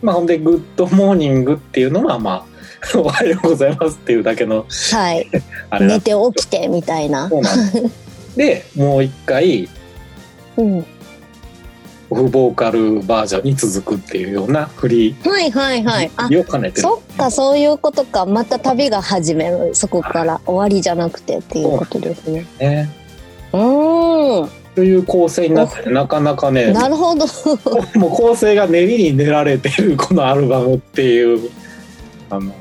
[0.00, 2.46] まあほんで Good Morning っていうのはま
[2.94, 5.28] あ おはようございますっていうだけのはい。
[5.70, 7.28] あれだ寝て起きてみたいな。
[7.28, 8.36] そうなんです。
[8.36, 9.68] でもう一回
[10.56, 10.86] うん。
[12.10, 16.10] オフボーカルバージョンに続くっていうような振りはいはいはい。
[16.16, 16.82] あ、を兼ねてる。
[16.82, 18.24] そっか、そういうことか。
[18.24, 19.74] また旅が始める。
[19.74, 22.46] そこから終わりじゃなくてっていうことですね。
[22.58, 22.88] ね。
[23.52, 24.50] うーん。
[24.74, 27.26] という構成になっててなかなかねなるほど。
[27.98, 31.50] もう構成が練りに練られてるこのアルバムっていう
[32.30, 32.52] あの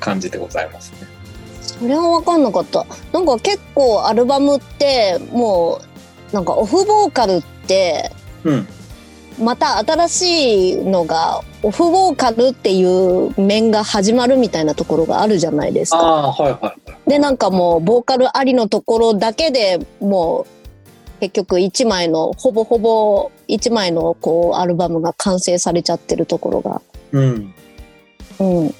[0.00, 1.06] 感じでございますね。
[1.60, 2.86] それは分かんなかった。
[3.12, 5.78] なんか結構アルバムっても
[6.32, 8.10] うなんかオフボーカルって
[8.44, 8.66] うん。
[9.38, 15.98] また新しいのがオフボーカルっていう面が始まるみたいなところがあるじゃないですか。
[15.98, 16.74] ああはいはいは
[17.06, 17.10] い。
[17.10, 20.46] でなんかもうボーカルありのところだけでも
[21.18, 27.54] う結局1枚のほぼほぼ1枚のこうアルバムが完成されちゃってるところがうん。
[28.40, 28.74] うん、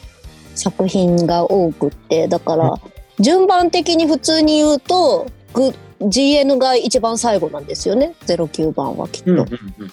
[0.55, 2.75] 作品が多くってだから
[3.19, 8.15] 順番的に普通に言うとグ GN が一番最後なんですよね。
[8.27, 9.47] 09番はきっと、うんうんう
[9.85, 9.93] ん。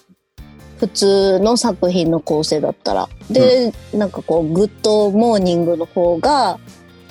[0.80, 3.10] 普通の作品の構成だったら。
[3.30, 6.60] で、なんかこう Good Morning の方が、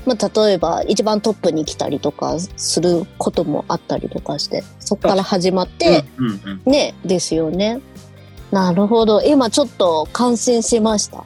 [0.06, 6.72] まあ、例えば一番トップに来たりとかすることもあったりとかしてそこから始まって、うんうんうん。
[6.72, 7.80] ねですよね。
[8.52, 9.20] なるほど。
[9.22, 11.24] 今ちょっと感心しました。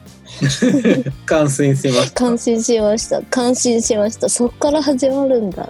[1.25, 2.15] 感心しました。
[2.15, 3.21] 感心しました。
[3.21, 4.27] 感心しました。
[4.27, 5.69] そっから始まるんだ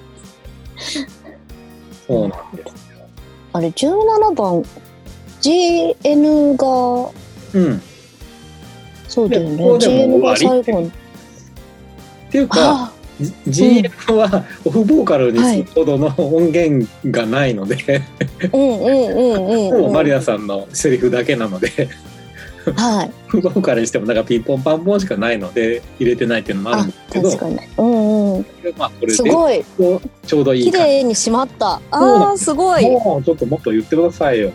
[2.11, 3.05] そうなんですよ。
[3.53, 4.63] あれ17番
[5.41, 7.11] GN が
[7.53, 7.81] うん。
[9.07, 9.57] そうだよね。
[9.57, 10.63] でここでも GN が終わり。
[10.63, 10.81] 最後。
[10.81, 10.91] にっ
[12.31, 12.93] ていうかあ
[13.47, 18.01] GM はオフボーカルにするほどの音源がないので、
[18.53, 21.89] うんうんうんうん、うん、もうマリアさんのセリフだけなので。
[22.75, 23.11] はい。
[23.27, 27.29] オフボーカルにしてもなんかピンポンパンポンしかないので入れてないっていうのもあるあんですけど。
[27.29, 27.59] 確かに。
[27.77, 28.00] うんう
[28.41, 28.45] ん
[28.77, 29.63] まあこれですごい。
[30.25, 31.81] ちょうどいい綺麗にしまった。
[31.91, 32.53] あーす。
[32.53, 32.89] ごい。
[32.89, 34.51] もうちょっともっと言ってくださいよ。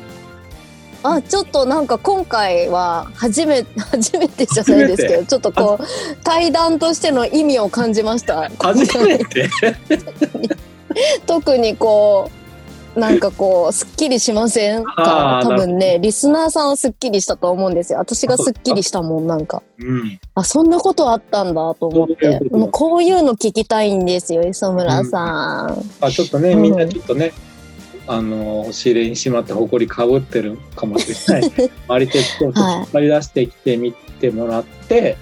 [1.03, 5.85] あちょっとなんか今回は初め 初めてじゃないですけどちょっとこう
[6.25, 8.51] 対談としての意味を感じました。
[8.59, 9.49] 初めて？
[11.27, 12.36] 特にこう
[12.97, 15.41] なんかこうすっきりしませんか？
[15.45, 17.99] 多分ねリスナーさんはすっきりしたと思うんですよ。
[17.99, 19.63] 私がすっきりしたもんなんか。
[19.79, 20.19] うん。
[20.35, 26.63] あそんなことあったんだと思っそうもうこういうの聞きたいんですよ磯村さん、あちょっとねうん。
[26.63, 27.33] みんなちょっとね、
[28.07, 31.71] あの押し入れにしまって埃かぶってるかもしれない。
[31.89, 35.17] マリテッドをちょっと引っ張り出してきてみてもらって、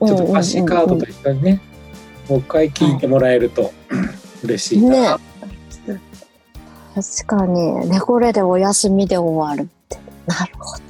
[0.00, 1.60] ちょっと歌詞カードと一緒にね、
[2.28, 3.72] もう一回聞いてもらえると、
[4.42, 5.18] 嬉しいな。
[6.94, 9.98] 確かにねこれでお休みで終わるって。
[10.26, 10.82] なるほど。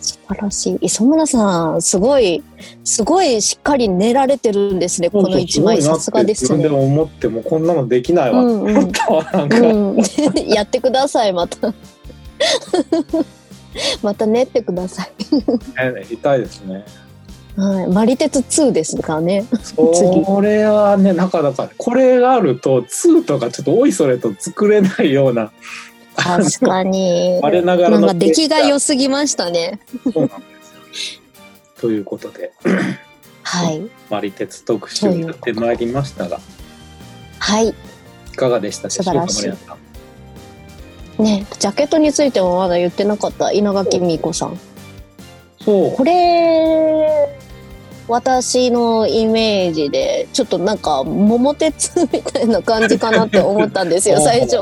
[0.00, 0.78] 素晴らしい。
[0.80, 2.42] 磯村さんすごい
[2.84, 5.82] すごいしっかり練られてるんですねこの一枚。
[5.82, 6.58] さすがですね。
[6.58, 8.42] 自分でも思ってもこんなのできないわ。
[10.46, 11.72] やってくださいまた。
[14.02, 15.42] また練ってください、ね
[16.10, 16.84] 痛いですね。
[17.56, 19.44] はい、マリテツ2ですからね。
[19.64, 25.52] それはねなかなかこれがあると2とかちょっとおいそれと作れないような。
[26.16, 27.40] 確かに。
[27.44, 29.80] 我ながらのなんか出来が良すぎましたね。
[30.12, 30.46] そうなんで
[30.94, 31.22] すよ。
[31.80, 32.52] ということで。
[33.42, 33.82] はい。
[34.08, 36.40] マリテツ特集やってまいりましたが。
[37.38, 37.68] はい。
[37.68, 39.76] いかがでしたでしょうか。
[41.18, 44.58] ねジャケットについてもまだ言ってなかった稲垣美子さん。
[45.62, 45.92] そう。
[45.92, 47.41] これ
[48.08, 54.20] 私のイメージでちょっとなんか桃鉄みたいな感じかなって思ったんですよ。
[54.24, 54.56] 最初。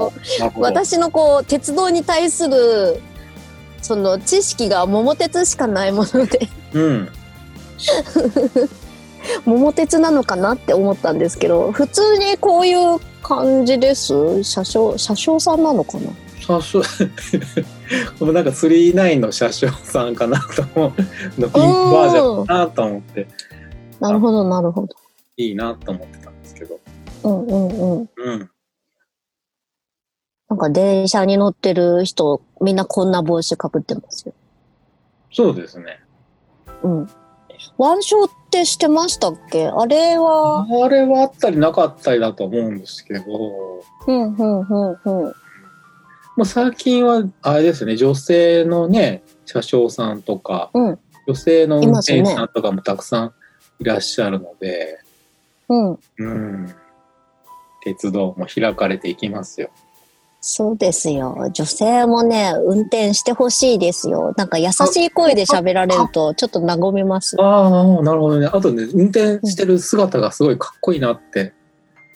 [0.57, 3.01] 私のこう鉄道に対する
[3.83, 6.49] その知識が桃鉄しかないもので。
[6.75, 7.09] うん。
[9.45, 14.43] 桃鉄なのかなって思ったんですけど普通にこういう感じです？
[14.43, 16.11] 車掌車掌さんなのかな？
[16.47, 16.79] さす
[18.19, 23.27] このなんか39の車掌さんかなと思うのピンクバージョンかなと思って
[24.01, 24.95] なるほど、なるほど。
[25.37, 26.79] いいなと思ってたんですけど
[27.25, 28.11] うんうんうん。
[28.17, 28.51] うん
[30.49, 34.35] なんか電車に乗ってる人、みんなこんな帽子かぶってますよ。
[35.33, 36.01] そうですね
[36.83, 37.03] うん。
[37.79, 39.69] 腕章ってしてましたっけ？
[39.69, 43.25] あれは、あれはあったりなかったりだと思うんですけど
[44.09, 45.35] うんうんうんうん。
[46.41, 53.33] もう最近はあれですね女性のね車掌さんとか、うん女性の運転手さんとかもたくさん
[53.79, 54.99] いらっしゃるので、
[55.69, 55.99] うん。
[56.19, 56.75] うん、
[57.85, 59.71] 鉄道も開かれていきますよ。
[60.41, 61.51] そうですよ。
[61.53, 64.35] 女性もね、運転してほしいですよ。
[64.37, 67.37] なんか優しい声で喋られると、ちょっと和みます。
[67.39, 71.53] ああなるほどねあとね運転してる姿がすごいかっこいいなって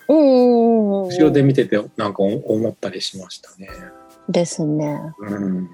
[0.09, 1.09] うん。
[1.09, 3.68] 後ろで見ててなんか思ったりしましたね。
[4.29, 5.01] ですね。
[5.18, 5.70] うん、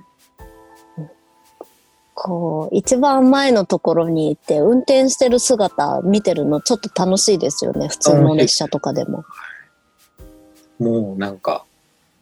[2.15, 7.89] こう、一番前のところにいて、運転してる姿見てるのちょっと楽しいですよね。
[7.89, 9.25] 普通の列車とかでも。
[10.81, 11.65] もうなんか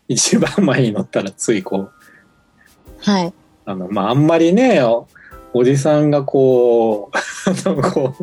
[0.09, 1.93] 一番前に乗ったらついこう
[3.01, 3.33] はい。
[3.65, 5.07] あのまああんまりねお
[5.53, 8.15] おじさんがこうこ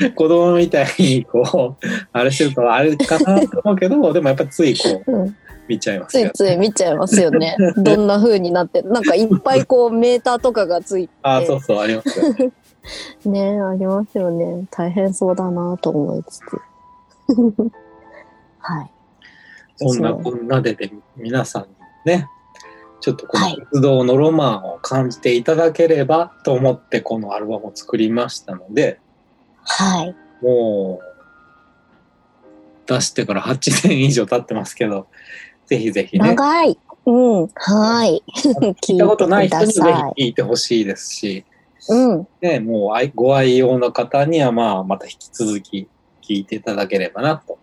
[0.00, 5.36] う 子供みたいにこうあれしてるとあれかなと思うけどでもやっぱついこううん。
[5.68, 6.30] 見ちゃいますついよ。
[6.34, 7.56] つい見ちゃいますよね。
[7.76, 8.90] どんな風になってる。
[8.90, 11.14] なんかいっぱいこうメーターとかがついて。
[11.22, 12.32] あそうそうありますよ
[13.24, 13.52] ね。
[13.54, 14.66] ねありますよね。
[14.70, 16.42] 大変そうだなと思いつつ。
[18.58, 18.90] はい。
[19.76, 21.68] そんなこんなでで皆さんに
[22.06, 22.28] ね
[23.00, 28.98] ちょっとこのはい鉄道のロマンを感じていただければと思ってこのアルバムを作りましたので
[29.62, 30.16] はい。
[30.42, 31.16] もう
[32.86, 35.08] 出してから8年以上経ってますけど
[35.66, 36.78] ぜひぜひね長い。
[37.06, 37.50] うん。
[37.54, 38.22] は い。
[38.82, 39.82] 聞いたことない人にぜ
[40.16, 41.44] ひ聞いてほしいですし、
[41.88, 42.28] うん。
[42.40, 45.88] ね、もう愛ご愛用の方にはまあまた引き続き
[46.22, 47.58] 聞いていただければなと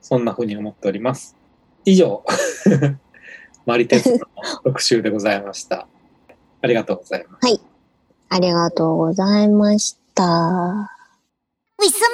[0.00, 1.36] そんなふうに思っております
[1.84, 2.24] 以上
[3.64, 4.26] マリテスの
[4.64, 5.86] 特集でございました
[6.60, 7.60] ありがとうございます
[8.30, 10.22] ありがとうございました。
[10.22, 12.08] ウィスマ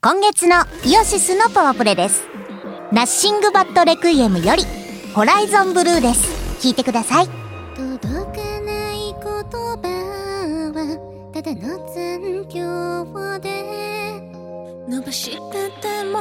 [0.00, 2.31] 今月のイオシスのパワープレです。
[2.92, 4.64] ナッシングバットレクイエムより、
[5.14, 6.66] ホライゾンブルーです。
[6.66, 7.26] 聞いてください。
[7.74, 8.06] 届
[8.38, 9.88] かない言葉
[10.74, 10.76] は
[11.32, 13.48] ただの残響で
[14.86, 15.36] 伸ばして
[15.80, 16.18] ても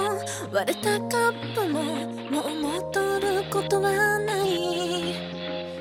[0.53, 1.84] 割れたカップも
[2.32, 4.47] もう戻ることはない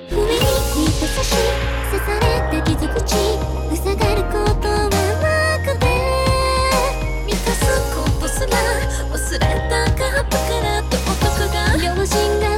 [0.08, 1.36] 不意に優し
[1.92, 3.14] 刺された傷口
[3.76, 5.30] 塞がることはな
[5.64, 5.86] くて
[7.26, 7.60] 満たす
[7.94, 8.56] ことすら
[9.08, 10.59] 忘れたカップから
[12.10, 12.49] が両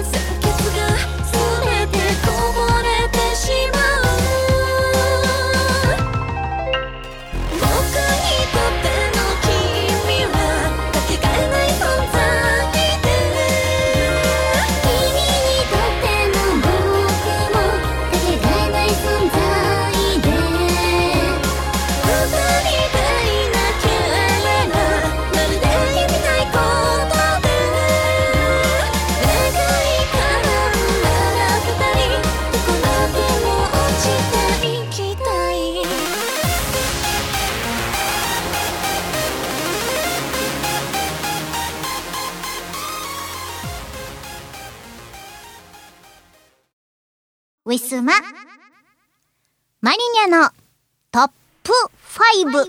[47.73, 48.12] ウィスマ
[49.81, 50.51] マリニャの
[51.11, 51.31] トッ
[51.62, 51.73] プ
[52.45, 52.66] 5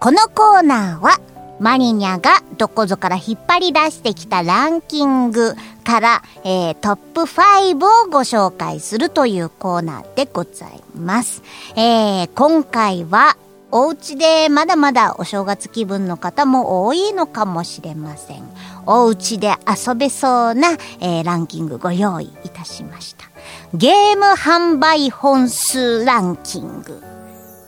[0.00, 1.20] このコーナーは
[1.60, 5.54] マリニャがどこぞから引っ張り出してきたランキング
[5.84, 11.44] から、えートップ5をご紹介するというコーナーでございます。
[11.76, 13.36] えー今回は
[13.74, 18.42] お家でまだまだお正月気分の方も多いのかもしれません。
[18.86, 23.26] お家で遊べそうな、えーランキングご用意いたしました。
[23.74, 27.02] ゲーム販売本数ランキング。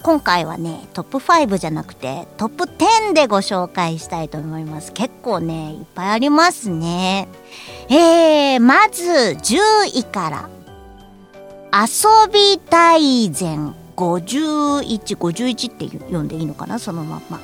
[0.03, 4.93] 今回はね、トップ5じゃなくて、トップ10でご紹介したいと思います。
[4.93, 7.27] 結構ね、いっぱいありますね。
[7.89, 10.49] えー、まず10位から。
[11.73, 16.79] 遊び大全51、51って読んでいいのかな？
[16.79, 17.41] そのまんま。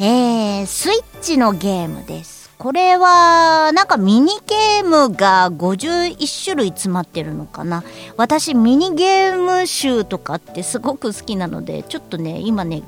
[0.00, 2.43] えー、スイッチのゲームです。
[2.64, 7.84] これは、なんかミニゲームが51種類詰まってるのかな
[8.16, 12.82] 私ミニゲーム集とかってすごく好きなので、ちょっとね、今ね、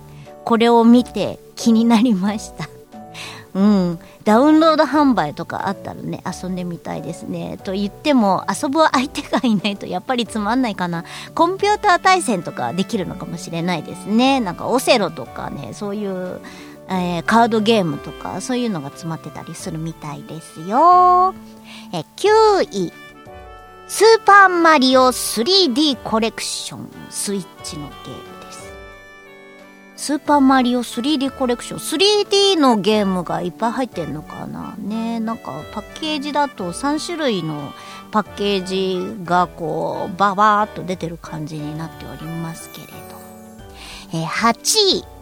[0.46, 2.70] これを見て気になりました。
[3.52, 3.98] うん。
[4.24, 7.58] ダウンロード販売とかあったらね、遊んでみたいですね。
[7.62, 11.04] と言っても、遊ぶ相手がいないとやっぱりつまんないかな。
[11.34, 14.40] コンピューター対戦とかできるのかもしれないですね。
[14.40, 16.40] なんかオセロとかね、そういう、
[16.88, 21.34] えーカードゲームとか、そういうのが詰まってたりするみたいですよ。
[21.92, 22.92] え9位。
[23.88, 28.72] スーパーマリオ 3D コレクションスイッチのゲームです。
[29.96, 37.72] スーパーマリオ 3D コレクション 3D のゲームがいっぱい入ってんのかなねなんかパッケージだと3種類の
[38.10, 42.94] パッケージがこうババーっと出てる感じになっておりますけれど、
[44.18, 44.52] えー8
[44.98, 45.15] 位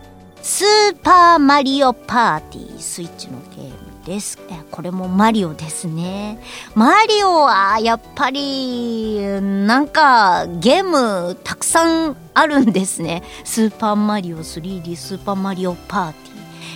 [0.47, 4.39] スーパーマリオパーティースイッチのゲームです。
[4.71, 6.39] これもマリオですね。
[6.75, 13.23] マリオはやっぱりなんかゲームたくさんあるんですね。
[13.43, 16.19] スーパーマリオ 3D スーパーマリオパーテ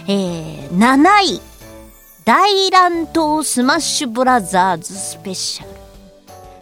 [0.07, 0.64] ィー。
[0.64, 1.05] えー、7
[1.37, 1.43] 位
[2.25, 5.71] 大乱闘スマッシュブラザーズスペシャル。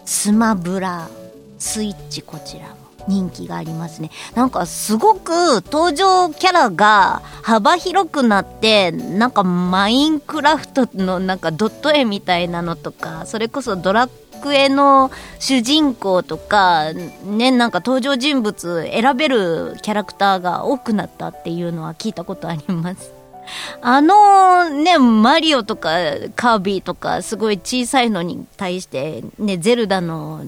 [0.05, 1.09] スマブラ
[1.57, 4.11] スイッチこちらも人気がありますね。
[4.35, 14.09] なんかすごく登場キャラが幅広くなって、なんかマインクラフトのなんかドット絵みたいなのとか、それこそドラ
[14.43, 16.93] クエの主人公とか、
[17.25, 23.13] ね、なんか登場人物選べるキャラクターが多くなったっていうのは聞いたことあります。
[23.81, 25.91] あのね、マリオとか
[26.35, 30.43] カービィとかすごい小さいのに対して、ね、ゼルダの、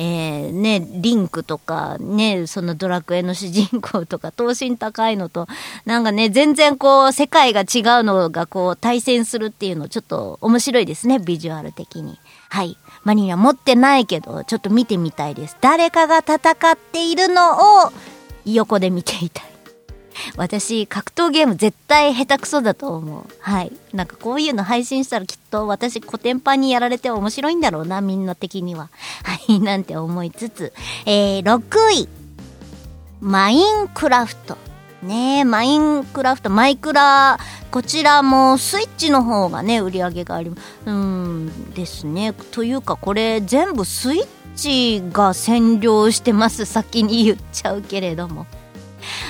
[0.00, 5.48] えーね、リンクとか、ね、そのドラクエの主人公とか、等身高いのと、
[5.86, 12.16] なんかね、全然こう、世界が違うのがこう、対戦するっていうの、ちょっと面白いですね、ビジュアル的に。
[12.48, 12.78] はい。
[13.02, 15.56] マニア持ってないけど、ちょっと見てみたいです。
[15.60, 17.92] 誰かが戦っているのを、
[18.44, 19.57] 横で見ていたい。
[20.36, 23.24] 私、格闘ゲーム絶対下手くそだと思う。
[23.40, 23.72] はい。
[23.92, 28.90] なんかこういうの配信したらきっと私コテンパンにやられて面白いんだろうな、みんな的には。
[29.24, 30.72] はい、 なんて思いつつ。
[31.06, 32.08] えー、6位。
[33.20, 34.56] マインクラフト。
[35.02, 37.38] ねえ、マインクラフト、マイクラ、
[37.70, 40.62] こちらもスイッチの方がね、売り上げがあります。
[40.86, 42.32] うん、ですね。
[42.32, 46.64] というか、これ全部スイッチが占領してます。
[46.64, 48.46] 先に言っちゃうけれども。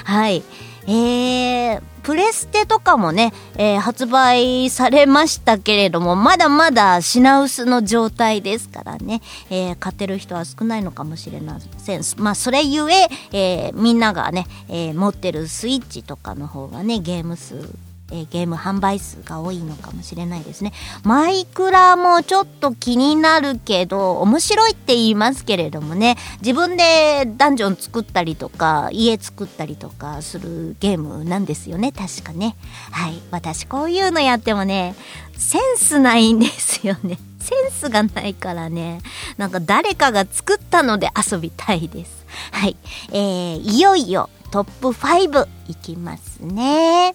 [0.04, 0.42] はい。
[0.90, 9.20] えー、プレステとかもね、えー発売されましたけれども、まだまだ品薄の状態ですからね、
[9.50, 12.00] えー買ってる人は少ないのかもしれません。
[12.16, 17.68] まあ、それゆええーみんながね、え持ってるスイッチとかの方がね、ゲーム数、
[18.10, 20.72] えーゲーム販売数が多いのかもしれないですね。
[21.02, 32.56] マイクラもちょっと気になるけど、面白いって言いますけれどもね、自分でダンジョン作ったりとか、家作ったりとかするゲームなんですよね、確かね。
[32.90, 33.20] はい。
[33.30, 34.94] 私こういうのやってもね、
[35.36, 37.18] センスないんですよね。
[37.40, 39.00] センスがないからね、
[39.36, 42.26] なんか誰かが作ったので遊びたいです。
[42.52, 42.76] はい。
[43.10, 47.12] えー、いよいよトップ5いきますね。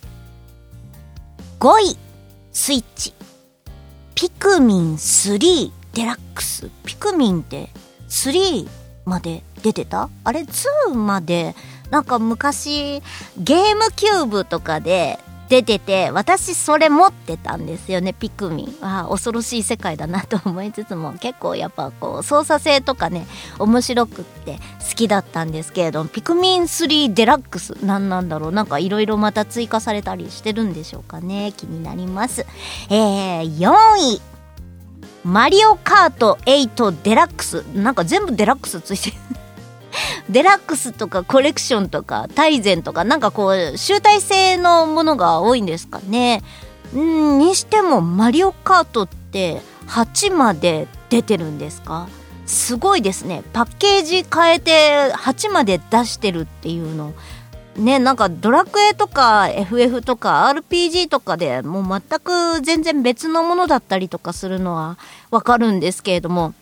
[1.64, 1.98] 5位、
[2.52, 3.14] スイッチ。
[4.16, 6.70] ピクミン3デラックス。
[6.84, 7.70] ピクミンって
[8.10, 8.68] 3
[9.06, 10.10] まで出てた？
[10.26, 11.56] あれ？2まで、
[11.90, 13.02] なんか昔
[13.38, 15.18] ゲームキューブとかで
[15.50, 18.76] 出てて、私それ持ってたんですよね、ピクミン。
[18.82, 23.28] あ、恐ろしい世界だなと思いつつも、結構やっぱこう操作性とかね、
[23.60, 32.46] 面白くって好きだったんですけれども、ピクミン3デラックス、なんなんだろう、なんかいろいろまた追加されたりしてるんでしょうかね、気になります。
[32.90, 33.74] えー、4
[34.18, 34.22] 位。
[35.24, 37.64] マリオカート8デラックス。
[37.74, 39.43] なんか全部デラックスついてる。
[40.30, 46.42] デラックスとかコレクションとかタイゼンとかなんかこう集大成のものが多いんですかね。
[46.94, 52.08] うんにしてもマリオカートって8まで出てるんですか？
[52.46, 53.44] すごいですね。
[53.54, 57.14] パッケージ変えて8まで出してるっていうの。
[57.78, 65.00] ね、なんかドラクエとか FF とか RPG とかでもう全く全然別のものだったりとかするのは
[65.32, 66.54] わかるんですけれども、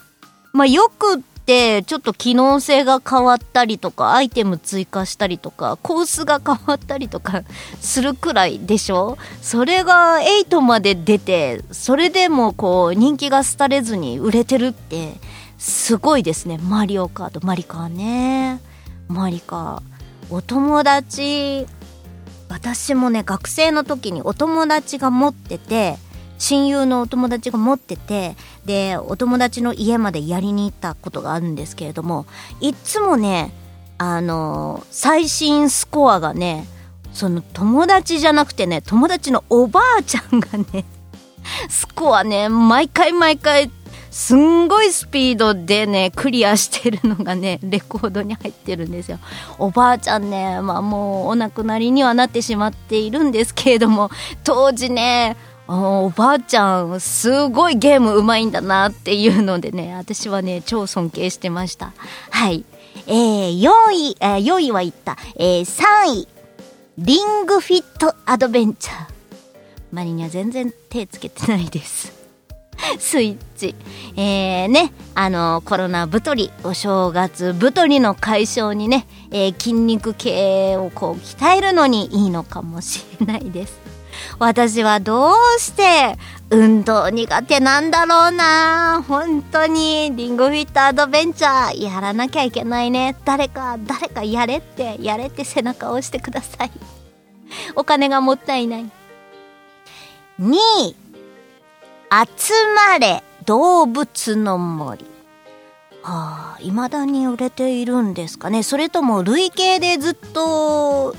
[0.53, 1.21] まあよく
[1.52, 7.43] てちょっと機能性が変わったりとかアイテム追加したりとかコースが変わったりとか
[7.82, 9.18] するくらいでしょ？
[9.41, 15.16] それが8まで出てそれでもこう人気が廃れずに売れてるって
[15.58, 16.58] すごいですね。
[16.58, 18.60] マリオカートマリカーね。
[19.08, 20.34] マリカー。
[20.34, 21.68] お友達
[22.49, 25.97] 私もね学生の時にお友達が持ってて
[26.42, 28.36] 親友のお友達が持ってて
[28.66, 32.26] でお友達の家までやりに行ったことがあるんですけれども
[32.60, 33.54] いっつもね
[34.00, 36.66] あの最新スコアがね
[37.14, 40.84] その友達じゃなくてね友達のおばあちゃんがね
[41.70, 43.70] スコアね毎回毎回
[44.10, 49.20] すんごいスピードでねクリアしてるのがねレコードに入ってるんですよ。
[49.60, 54.10] おばあちゃんねまあもうお亡くなりにはなってしまっているんですけれども
[54.44, 55.38] 当時ね
[55.74, 61.93] おばあちゃんすごいゲームうまいんだなっていうのでね私はね超尊敬してました。
[62.30, 62.65] はい。
[63.07, 66.28] えー、4位、えー、4位は言った、えー、3位
[66.97, 69.05] リングフィットアドベンチャー。
[69.93, 72.13] マリには全然手つけてないです。
[72.99, 73.76] スイッチ。
[74.15, 83.80] えー、ね、あの、コロナ太り、お正月太りの解消にね、えー筋肉系をこう鍛えるのにいいのかもしれないです。
[84.42, 86.18] 私はどうして
[86.50, 93.16] 運動苦手なんだろうな本当にリンゴフィットアドベンチャーやらなきゃいけないね。
[93.24, 96.72] 誰か、誰かやれって、やれって背中を押してください。
[97.76, 98.86] お金がもったいない。
[100.39, 100.56] 2
[100.88, 100.96] 位。
[102.10, 102.54] 集
[102.89, 105.06] まれ動物の森。
[106.02, 111.16] はあ、未だに売れているんですかねそれとも累計でずっと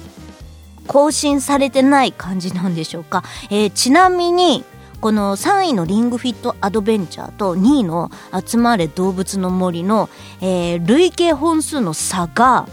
[0.87, 4.65] 更新されてない感じなんでしょうか、えーちなみに
[5.01, 8.13] この3位のリングフィットアドベンチャーと2位の
[8.47, 10.09] 集まれ動物の森の、
[10.41, 12.69] えー累計本数の差が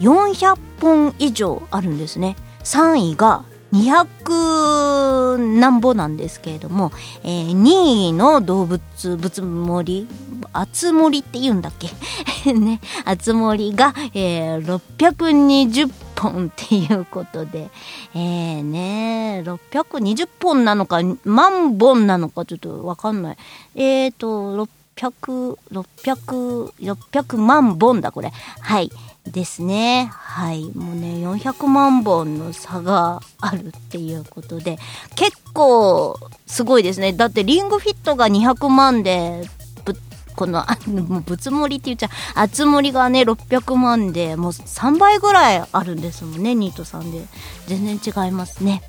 [0.00, 2.36] 400本以上あるんですね。
[2.64, 3.44] 3位が
[3.74, 6.92] 200何ぼなんですけれども、
[7.24, 8.80] えー2位の動物
[9.16, 10.06] 物森
[10.52, 11.90] あつ森って言うんだっけ？
[12.54, 17.68] ねあつ森が、えー620本っていうことで
[18.14, 23.36] えー、ね620本なのか万本なのかちょっとわかんない
[23.74, 28.32] えーと600、600、600万本だ、これ。
[28.60, 28.90] はい。
[29.26, 30.10] ですね。
[30.12, 30.64] はい。
[30.74, 34.78] もうね、400万本の差があるっていうことで、
[35.16, 37.12] 結構すごいですね。
[37.12, 39.42] だってリングフィットが200万で、
[39.84, 39.96] ぶ
[40.36, 42.10] この、あもうぶつ盛りって言っちゃう、
[42.42, 47.24] あつ森がね、600万で、もう3倍ぐらいあるんですもんね、ニートさんで。
[47.66, 48.82] 全然違いますね。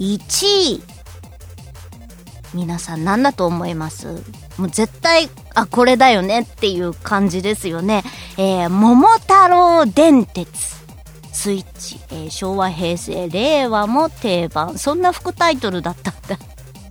[0.00, 0.16] 1
[0.74, 0.82] 位。
[2.54, 4.22] 皆さん何だと思います？
[4.58, 8.02] もう絶対、あ、これだよねっていう感じですよね。
[8.36, 10.78] えー、桃太郎電鉄。
[11.32, 14.76] スイッチ、えー昭和、平成、令和も定番。
[14.76, 16.36] そんな副タイトルだったんだ。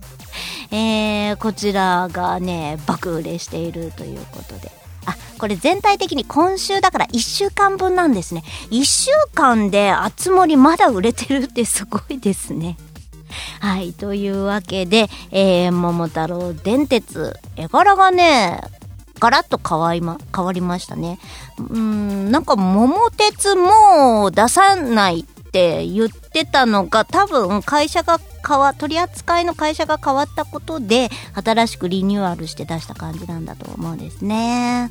[0.72, 4.72] えー、こちらがね、爆売れしているということで。
[5.04, 8.42] あ、これ全体的に今週だから1週間分なんですね。
[8.70, 12.78] 1週間であつ森まだ売れてるってすごいですね。
[13.60, 18.60] はい、というわけで、えー、桃太郎電鉄、絵柄がね、
[19.20, 21.18] ガラッと変わりま、変わりましたね。
[21.58, 34.90] うーん、なんか桃鉄も出さないって言ってたのが、多分会社が変わ、取り扱いの会社が変わったことで、新しくリニューアルして出した感じなんだと思うんですね。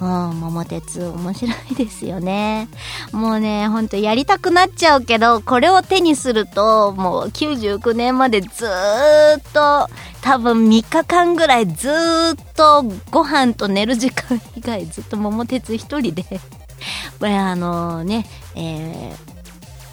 [0.00, 2.68] うん、桃鉄面白いですよね。
[3.12, 9.88] もうね、ほんとやりたくなっちゃうけど、これを手にすると、もう99年までずーっと、
[10.20, 16.24] 多分3日間ぐらいずーっとご飯と寝る時間以外ずっと桃鉄一人で、
[17.18, 19.38] これあのね、えー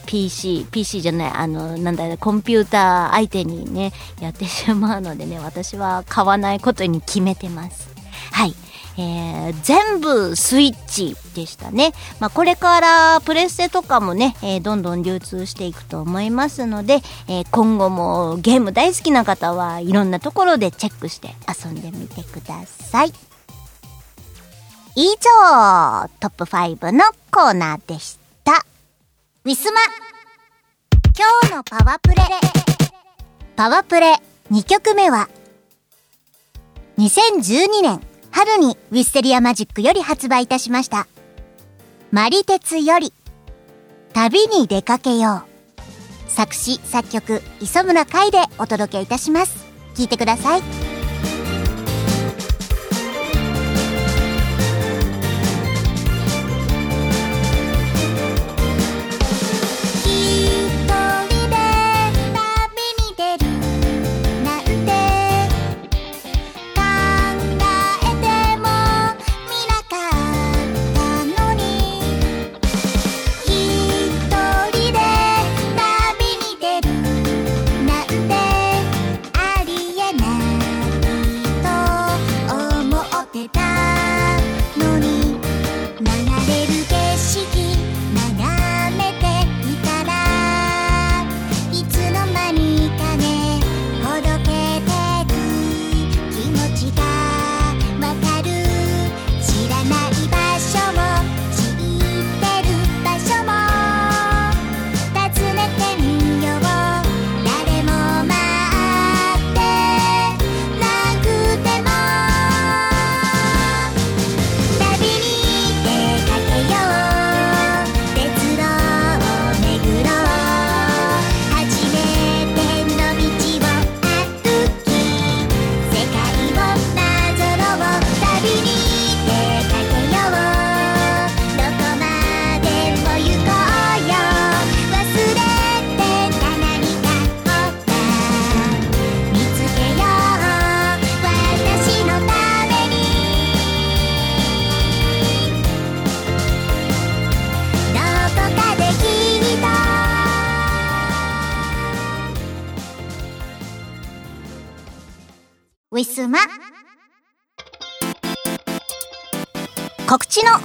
[0.06, 3.91] PC、PC じゃない、あの、なんだ、コンピューター相手にね、
[4.22, 7.89] やってしまうのでね、私は買わないことに決めてます。
[8.32, 8.56] はい。
[8.98, 11.93] えー全部スイッチでしたね。
[12.20, 23.14] まあ、これからプレステとかもね、えーどんどん流通していくと思いますので、えー今後もゲーム大好きな方はいろんなところでチェックして遊んでみてください。
[24.98, 28.66] 以上、トップ5のコーナーでした。
[29.43, 29.82] ウィスマ
[31.18, 32.16] 今日のパワープレ
[33.56, 34.16] パワープレ
[34.52, 35.30] 2曲目は
[36.98, 38.02] 2012年
[38.36, 41.08] 春にウィステリアマジックより発売いたしました。
[42.12, 43.14] マリテツより
[44.12, 45.46] 旅に出かけよ
[46.28, 46.30] う。
[46.30, 49.66] 作詞作曲磯村海でお届けいたします。
[49.96, 50.95] 聞いてください。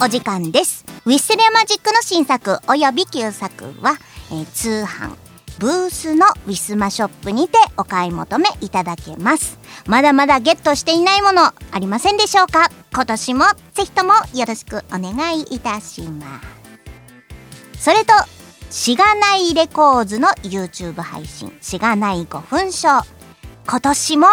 [0.03, 0.83] お時間です。
[1.05, 3.99] ウィッセルマジックの新作および旧作は、
[4.31, 5.15] えー通販
[5.59, 9.59] ブースのウィスマショップにてお買い求めいただけます。
[9.85, 12.71] まだまだゲットしていないものありませんでしょうか？
[12.91, 13.45] 今年も
[13.75, 16.41] ぜひともよろしくお願いいたしま
[17.77, 17.83] す。
[17.83, 18.13] それと
[18.71, 23.05] しがないレコーズの YouTube 配信しがない5分ショー
[23.67, 24.27] 今年も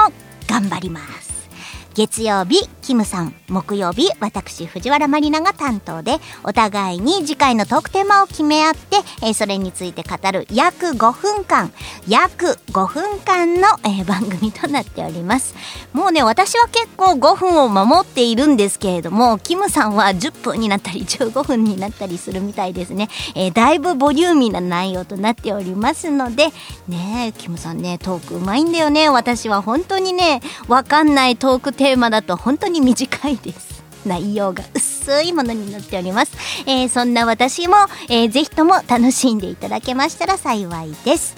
[0.47, 1.51] 頑張ります。
[1.93, 3.35] 月曜日キムさん。
[3.49, 11.73] 木曜日私藤原まりなが担当でお互いに次回のトークテーマを決め合って、えーそれについて語る約5分間。
[12.09, 15.55] 約5分間の、えー番組となっております。
[15.93, 26.47] もうね私は結構5分を守っているんですけれどもキムさんは10分になったり15分になったりするみたいですね、えーだいぶボリューミーな内容となっておりますので
[26.89, 29.09] ねえキムさんねトークうまいんだよね。
[29.09, 33.83] 私は本当にねわかんないトークテーマだと本当に短いです。
[34.07, 36.33] 内容が薄いものになっております、
[36.67, 37.75] えーそんな私も、
[38.09, 41.37] えーぜひとも楽しんでいただけましたら幸いです。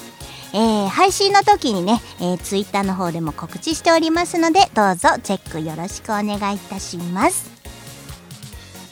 [0.52, 7.50] えー配信の時にね、えー、ツイッターの方でも告知しておりますのでどうぞチェックよろしくお願いいたします。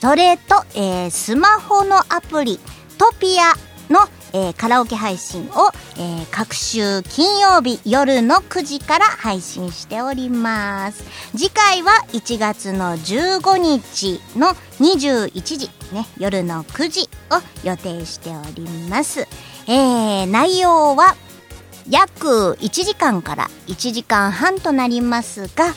[0.01, 2.59] それと、えースマホのアプリ
[2.97, 3.55] トピア
[3.93, 11.05] の、えーカラオケ配信を、えー各週金曜日夜の9時から配信しております。
[11.37, 14.49] 次回は1月の15日の
[14.81, 19.27] 21時ね夜の9時を予定しております。
[19.67, 21.17] えー内容は
[21.89, 25.73] 約1時間から1時間半となりますが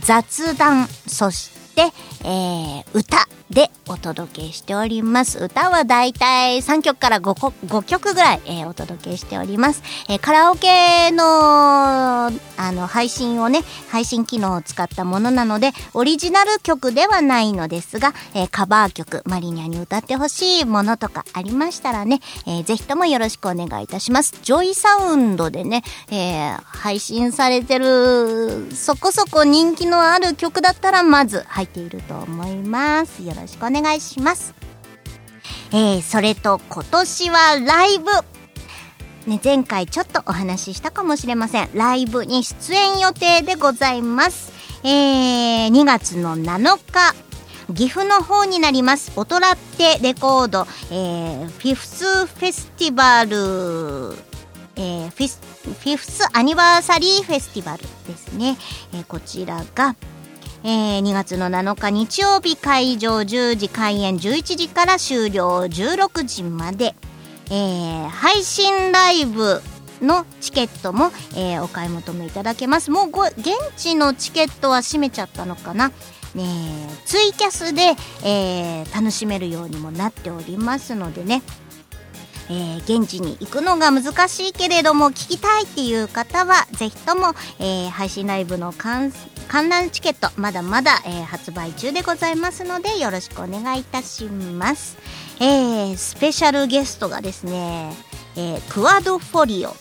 [0.00, 1.92] 雑談そして、
[2.24, 5.42] えー歌でお届けしております。
[5.42, 7.32] 歌はだいたい3曲から 5,
[7.66, 12.30] 5曲ぐらい、えーお届けしております、えーカラオケのあ
[12.72, 24.34] の配信をね配信機能を使ったものなのでオリジナル曲ではないのですが、えーカバー曲マリニャに歌ってほしいものとかありましたらね、えーぜひともよろしくお願いいたします。
[24.42, 33.22] JOYSOUND でね、えー配信されてるそこそこ人気のある曲だったらまず入っていると思います。
[33.22, 34.54] よろしくお願いします。
[35.70, 38.10] えーそれと今年はライブ。
[39.30, 41.68] ね、前回ちょっとお話ししたかもしれません。
[41.74, 44.52] ライブに出演予定でございます、
[44.82, 47.14] えー2月の7日。
[47.74, 49.12] 岐阜の方になります。
[49.16, 54.16] オトラッテレコード、えーフィフスフェスティバル。
[54.76, 58.56] えーフィスフィフスアニバーサリーフェスティバルですね、
[58.94, 59.96] えーこちらが、
[60.64, 66.94] えー2月の7日日曜日会場10時開演11時から終了16時まで、
[67.50, 69.62] えー配信ライブ
[70.00, 72.90] のチケットも、えーお買い求めいただけます。
[72.90, 73.46] もうご現
[73.76, 75.92] 地のチケットは閉めちゃったのかな。
[76.34, 77.94] ねツイキャスで、
[78.24, 81.42] えー楽しめるようにもなっておりますのでね。
[82.50, 89.12] えー現地に行くのが難しいけれども聞きたいっていう方はぜひとも、えー配信ライブの観
[89.68, 94.96] 覧チケットまだまだ、えー発売中でございますのでよろしくお願いいたします、
[95.40, 97.92] えースペシャルゲストがですね、
[98.36, 99.74] えークワドフォリオ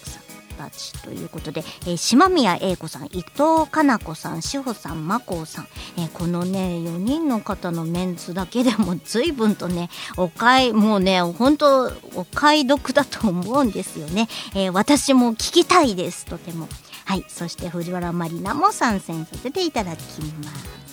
[0.58, 16.68] たちということで、えー島宮英子さん伊藤かな子さん志保さん真子さん、えーこのね4人の方のメンツだけでも随分とねお買いもうね本当お買い得だと思うんですよね、えー私も聞きたいですとても。
[17.05, 20.01] はいそして藤原まりなも参戦させていただき
[20.43, 20.87] ます。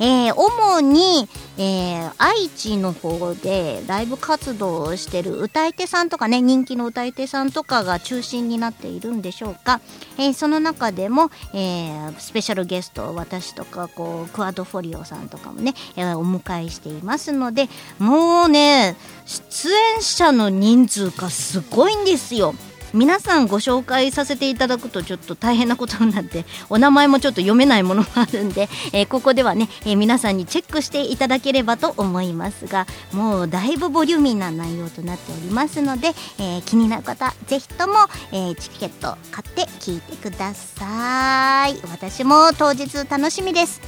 [0.00, 1.28] えー主に、
[1.58, 9.80] えー愛知の方でライブ活動をしてる歌い手さんとかね人気の歌い手さんとかが中心になっているんでしょうか、
[10.18, 17.68] えーその中でも、えスペシャルゲスト私とかこうクワドフォリオさんとかもね、えお迎えしていますので
[17.98, 18.96] もうね
[19.26, 22.54] 出演者の人数がすごいんですよ。
[22.94, 37.94] 皆さんご紹介させていただくとちょっと大変なことになってお名前もちょっと読めないものもあるんで、 えーここではね、えー皆さんにチェックしていただければと思いますがもうだいぶボリューミーな内容となっておりますので、えー気になる方ぜひとも、
[38.32, 41.78] えーチケット買って聞いてください。
[41.90, 43.80] 私も当日楽しみです。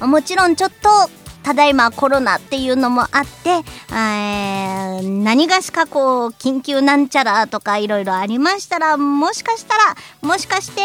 [0.00, 3.50] もちろんちょっとただいまコロナっていうのもあって、
[3.90, 10.82] えー何がしかこう緊急なんちゃらとかいろいろありましたらもしかしたらもしかして、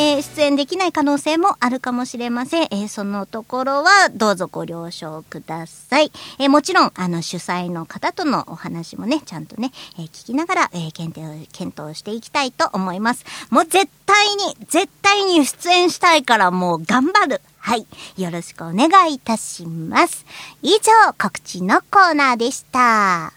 [0.00, 17.86] えー出演できない可能性もあるかもしれません、えーそのところはどうぞご了承ください、えーもちろんあの主催の方とのお話もねちゃんとね、えー聞きながら、えー検討検討していきたいと思いますもう絶対に絶対に出演したいからもう頑張るはい。
[18.16, 20.24] よろしくお願いいたします。
[20.62, 23.34] 以上、告知のコーナーでした。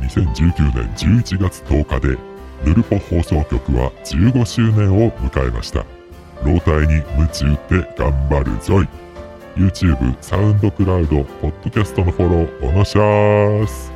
[0.00, 2.29] 2019年11月10日で
[2.64, 5.86] ヌルポ放送局は15周年を迎えました。
[6.44, 8.88] 老体に夢中って頑張るぞい。
[9.56, 13.92] YouTube、サウンドクラウド、ポッドキャストのフォローおのしゃーす。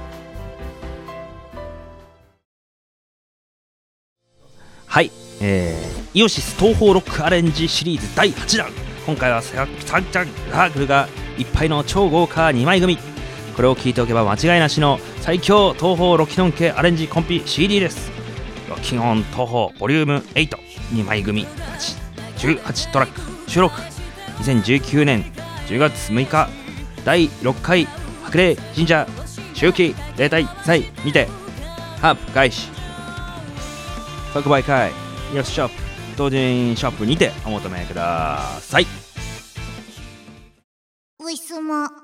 [4.86, 5.10] はい、
[5.40, 8.70] えー、イオシス東方ロックアレンジシリーズ第8弾。
[9.06, 12.96] 今回はササンチャンラークルがいっぱいの超豪華2枚組。
[13.54, 18.23] これを聞いておけば間違いなしの最強東方ロキノン系アレンジコンピ CD です。
[18.68, 21.46] ロキノン東方ボリューム82枚組
[22.38, 23.74] 18トラック収録
[24.38, 25.24] 2019年
[25.68, 26.48] 10月6日
[27.04, 27.86] 第6回
[28.24, 29.06] 白麗神社
[29.54, 31.26] 秋季例大祭にて
[32.00, 32.68] ハープ開始
[34.32, 34.90] 即売会
[35.34, 35.74] イオシスショップ
[36.16, 38.86] 同人ショップにてお求めください
[41.20, 42.03] ういすも。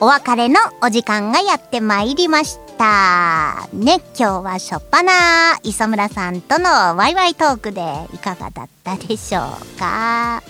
[0.00, 3.66] お別れのお時間がやってまいりました。
[3.72, 7.82] ね、今日はしょっぱな磯村さんとのワイワイトークで
[8.14, 9.42] いかがだったでしょう
[9.78, 10.40] か。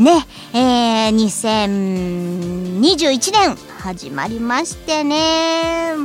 [0.00, 5.94] ね、えー、2021年始まりましてね。
[5.96, 6.00] もう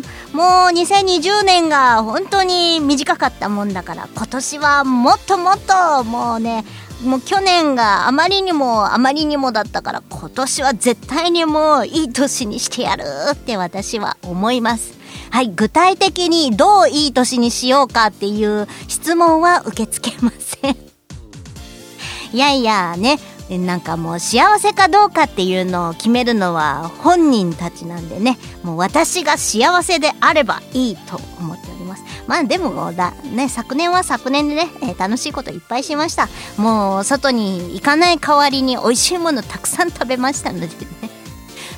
[0.75, 6.65] 2020年が本当に短かったもんだから今年はもっともっともうね
[7.03, 14.99] もう去年があまりにもあまりにもだったから今年は絶対にもういい年にしてやるって私は思います。
[15.31, 20.77] はい、具体的にどういい年にしようかっていう質問は受け付けません。
[22.33, 31.80] いやいやね、なんかもう幸せかどうかっていうのを決めるのは本人たちなんでね、もう私が幸せであればいいと思っております。
[32.27, 36.29] まあでもだ、ね、昨年は昨年でね、えー楽しいこといっぱいしました。
[36.57, 40.71] もう外に行かない代わりに美味しいものたくさん食べましたのでね。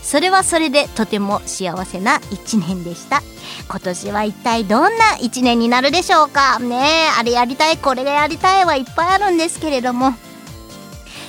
[0.01, 3.21] それはそれでとても幸せな一年でした。
[3.69, 6.59] 今年は一体どんな一年になるでしょうか？
[6.59, 10.13] ねあれやりたいこれやりたいはいっぱいあるんですけれども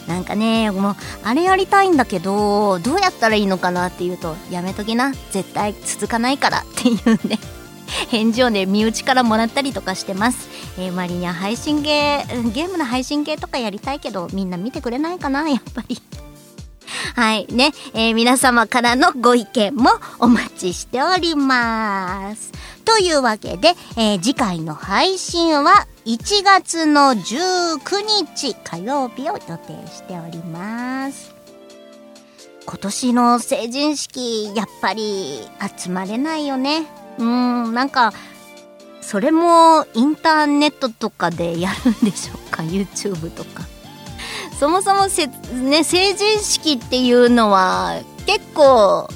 [0.09, 7.39] なんかねもうあれやりたいんだけどどうやったらいいのかなっていうとやめときな絶対続かないからっていうね
[8.11, 16.01] 返事をね身内からもらったりとかしてます、えー、マリには配信ゲーゲームの配信ゲーとかやりたいけどみんな見てくれないかな やっぱり
[17.15, 22.53] はいね、えー皆様からのご意見もお待ちしております。
[22.85, 27.79] というわけで、えー次回の配信は1月の19
[28.27, 31.35] 日火曜日を予定しております。
[32.67, 35.41] 今年の成人式、やっぱり
[35.79, 37.04] 集まれないよね。
[37.19, 38.13] うん、なんか、
[39.01, 43.65] それもインターネットとかでやるんでしょうか ?YouTube とか。
[44.59, 49.09] そもそもせ、ね、成人式っていうのは結構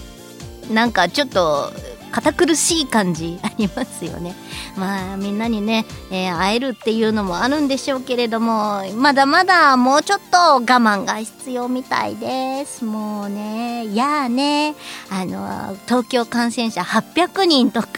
[0.70, 1.72] なんかちょっと
[2.08, 4.34] 堅苦しい感じありますよね。
[4.76, 12.84] まあみんなにね、えー会えるっていうのもあるんでしょうけれどもまだまだもうちょっと我慢が必要みたいです。
[12.84, 14.74] もうねいやあね
[15.10, 17.88] あの東京感染者800人とか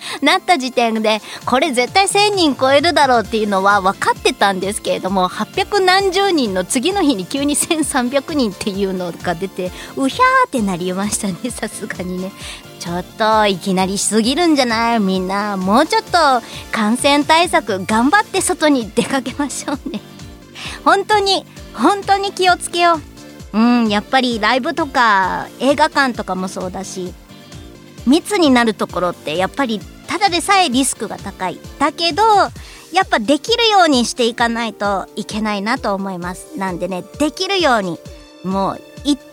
[0.22, 12.32] なった時点でこれ絶対1000人超えるだろうっていうのは分かってたんですけれども800何十人の次の日に急に1300人っていうのが出てうひゃーってなりましたねさすがにね
[12.80, 15.00] ちょっといきなりしすぎるんじゃない？
[15.00, 16.10] みんなもうちょっと
[16.72, 20.00] 感染対策頑張って外に出かけましょうね。
[20.84, 22.94] 本当に本当に気をつけよ
[23.52, 23.58] う。
[23.58, 27.12] うんやっぱりライブとか映画館とかもそうだし。
[28.06, 31.58] 密になるところってやっぱりただでさえリスクが高い。
[31.78, 32.22] だけど
[32.92, 36.56] やっぱできるようにしていかないといけないなと思います。
[36.56, 37.98] なんでねできるように
[38.42, 38.80] もう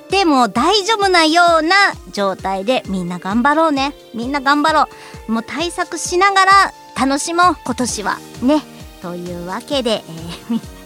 [0.07, 1.75] っても大丈夫なような
[2.13, 3.93] 状態でみんな頑張ろうね。
[4.13, 4.87] みんな頑張ろ
[5.27, 5.31] う。
[5.33, 6.51] もう対策しながら
[6.97, 8.17] 楽しもう今年は。
[8.41, 8.63] ね。
[9.01, 10.03] というわけで、
[10.49, 10.76] えー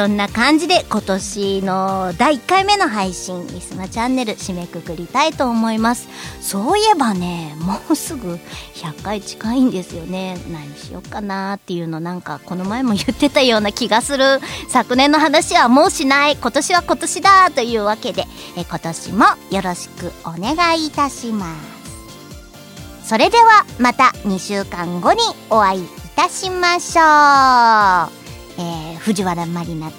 [0.00, 6.08] そんな感じで今年の第1回目の配信リスナチャンネル締めくくりたいと思います。
[6.40, 8.38] そういえばねもうすぐ
[8.76, 10.38] 100回近いんですよね。
[10.50, 14.24] 何しようかなっていうのなんかこの前も言ってたような気がする。
[14.70, 16.36] 昨年の話はもうしない。
[16.38, 18.24] 今年は今年だというわけで
[18.56, 21.54] え今年もよろしくお願いいたしま
[23.04, 23.06] す。
[23.06, 25.20] それではまた2週間後に
[25.50, 25.86] お会いい
[26.16, 28.19] たしましょう。
[28.60, 29.94] えー藤原まりなと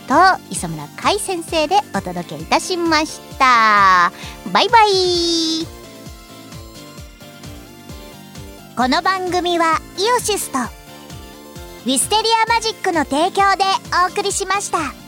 [0.51, 4.11] 磯村海先生でお届けいたしました
[4.53, 5.65] バイバイ
[8.77, 13.63] この番組はイオシスとウィステリアマジックの提供で
[14.07, 15.00] お送りしました。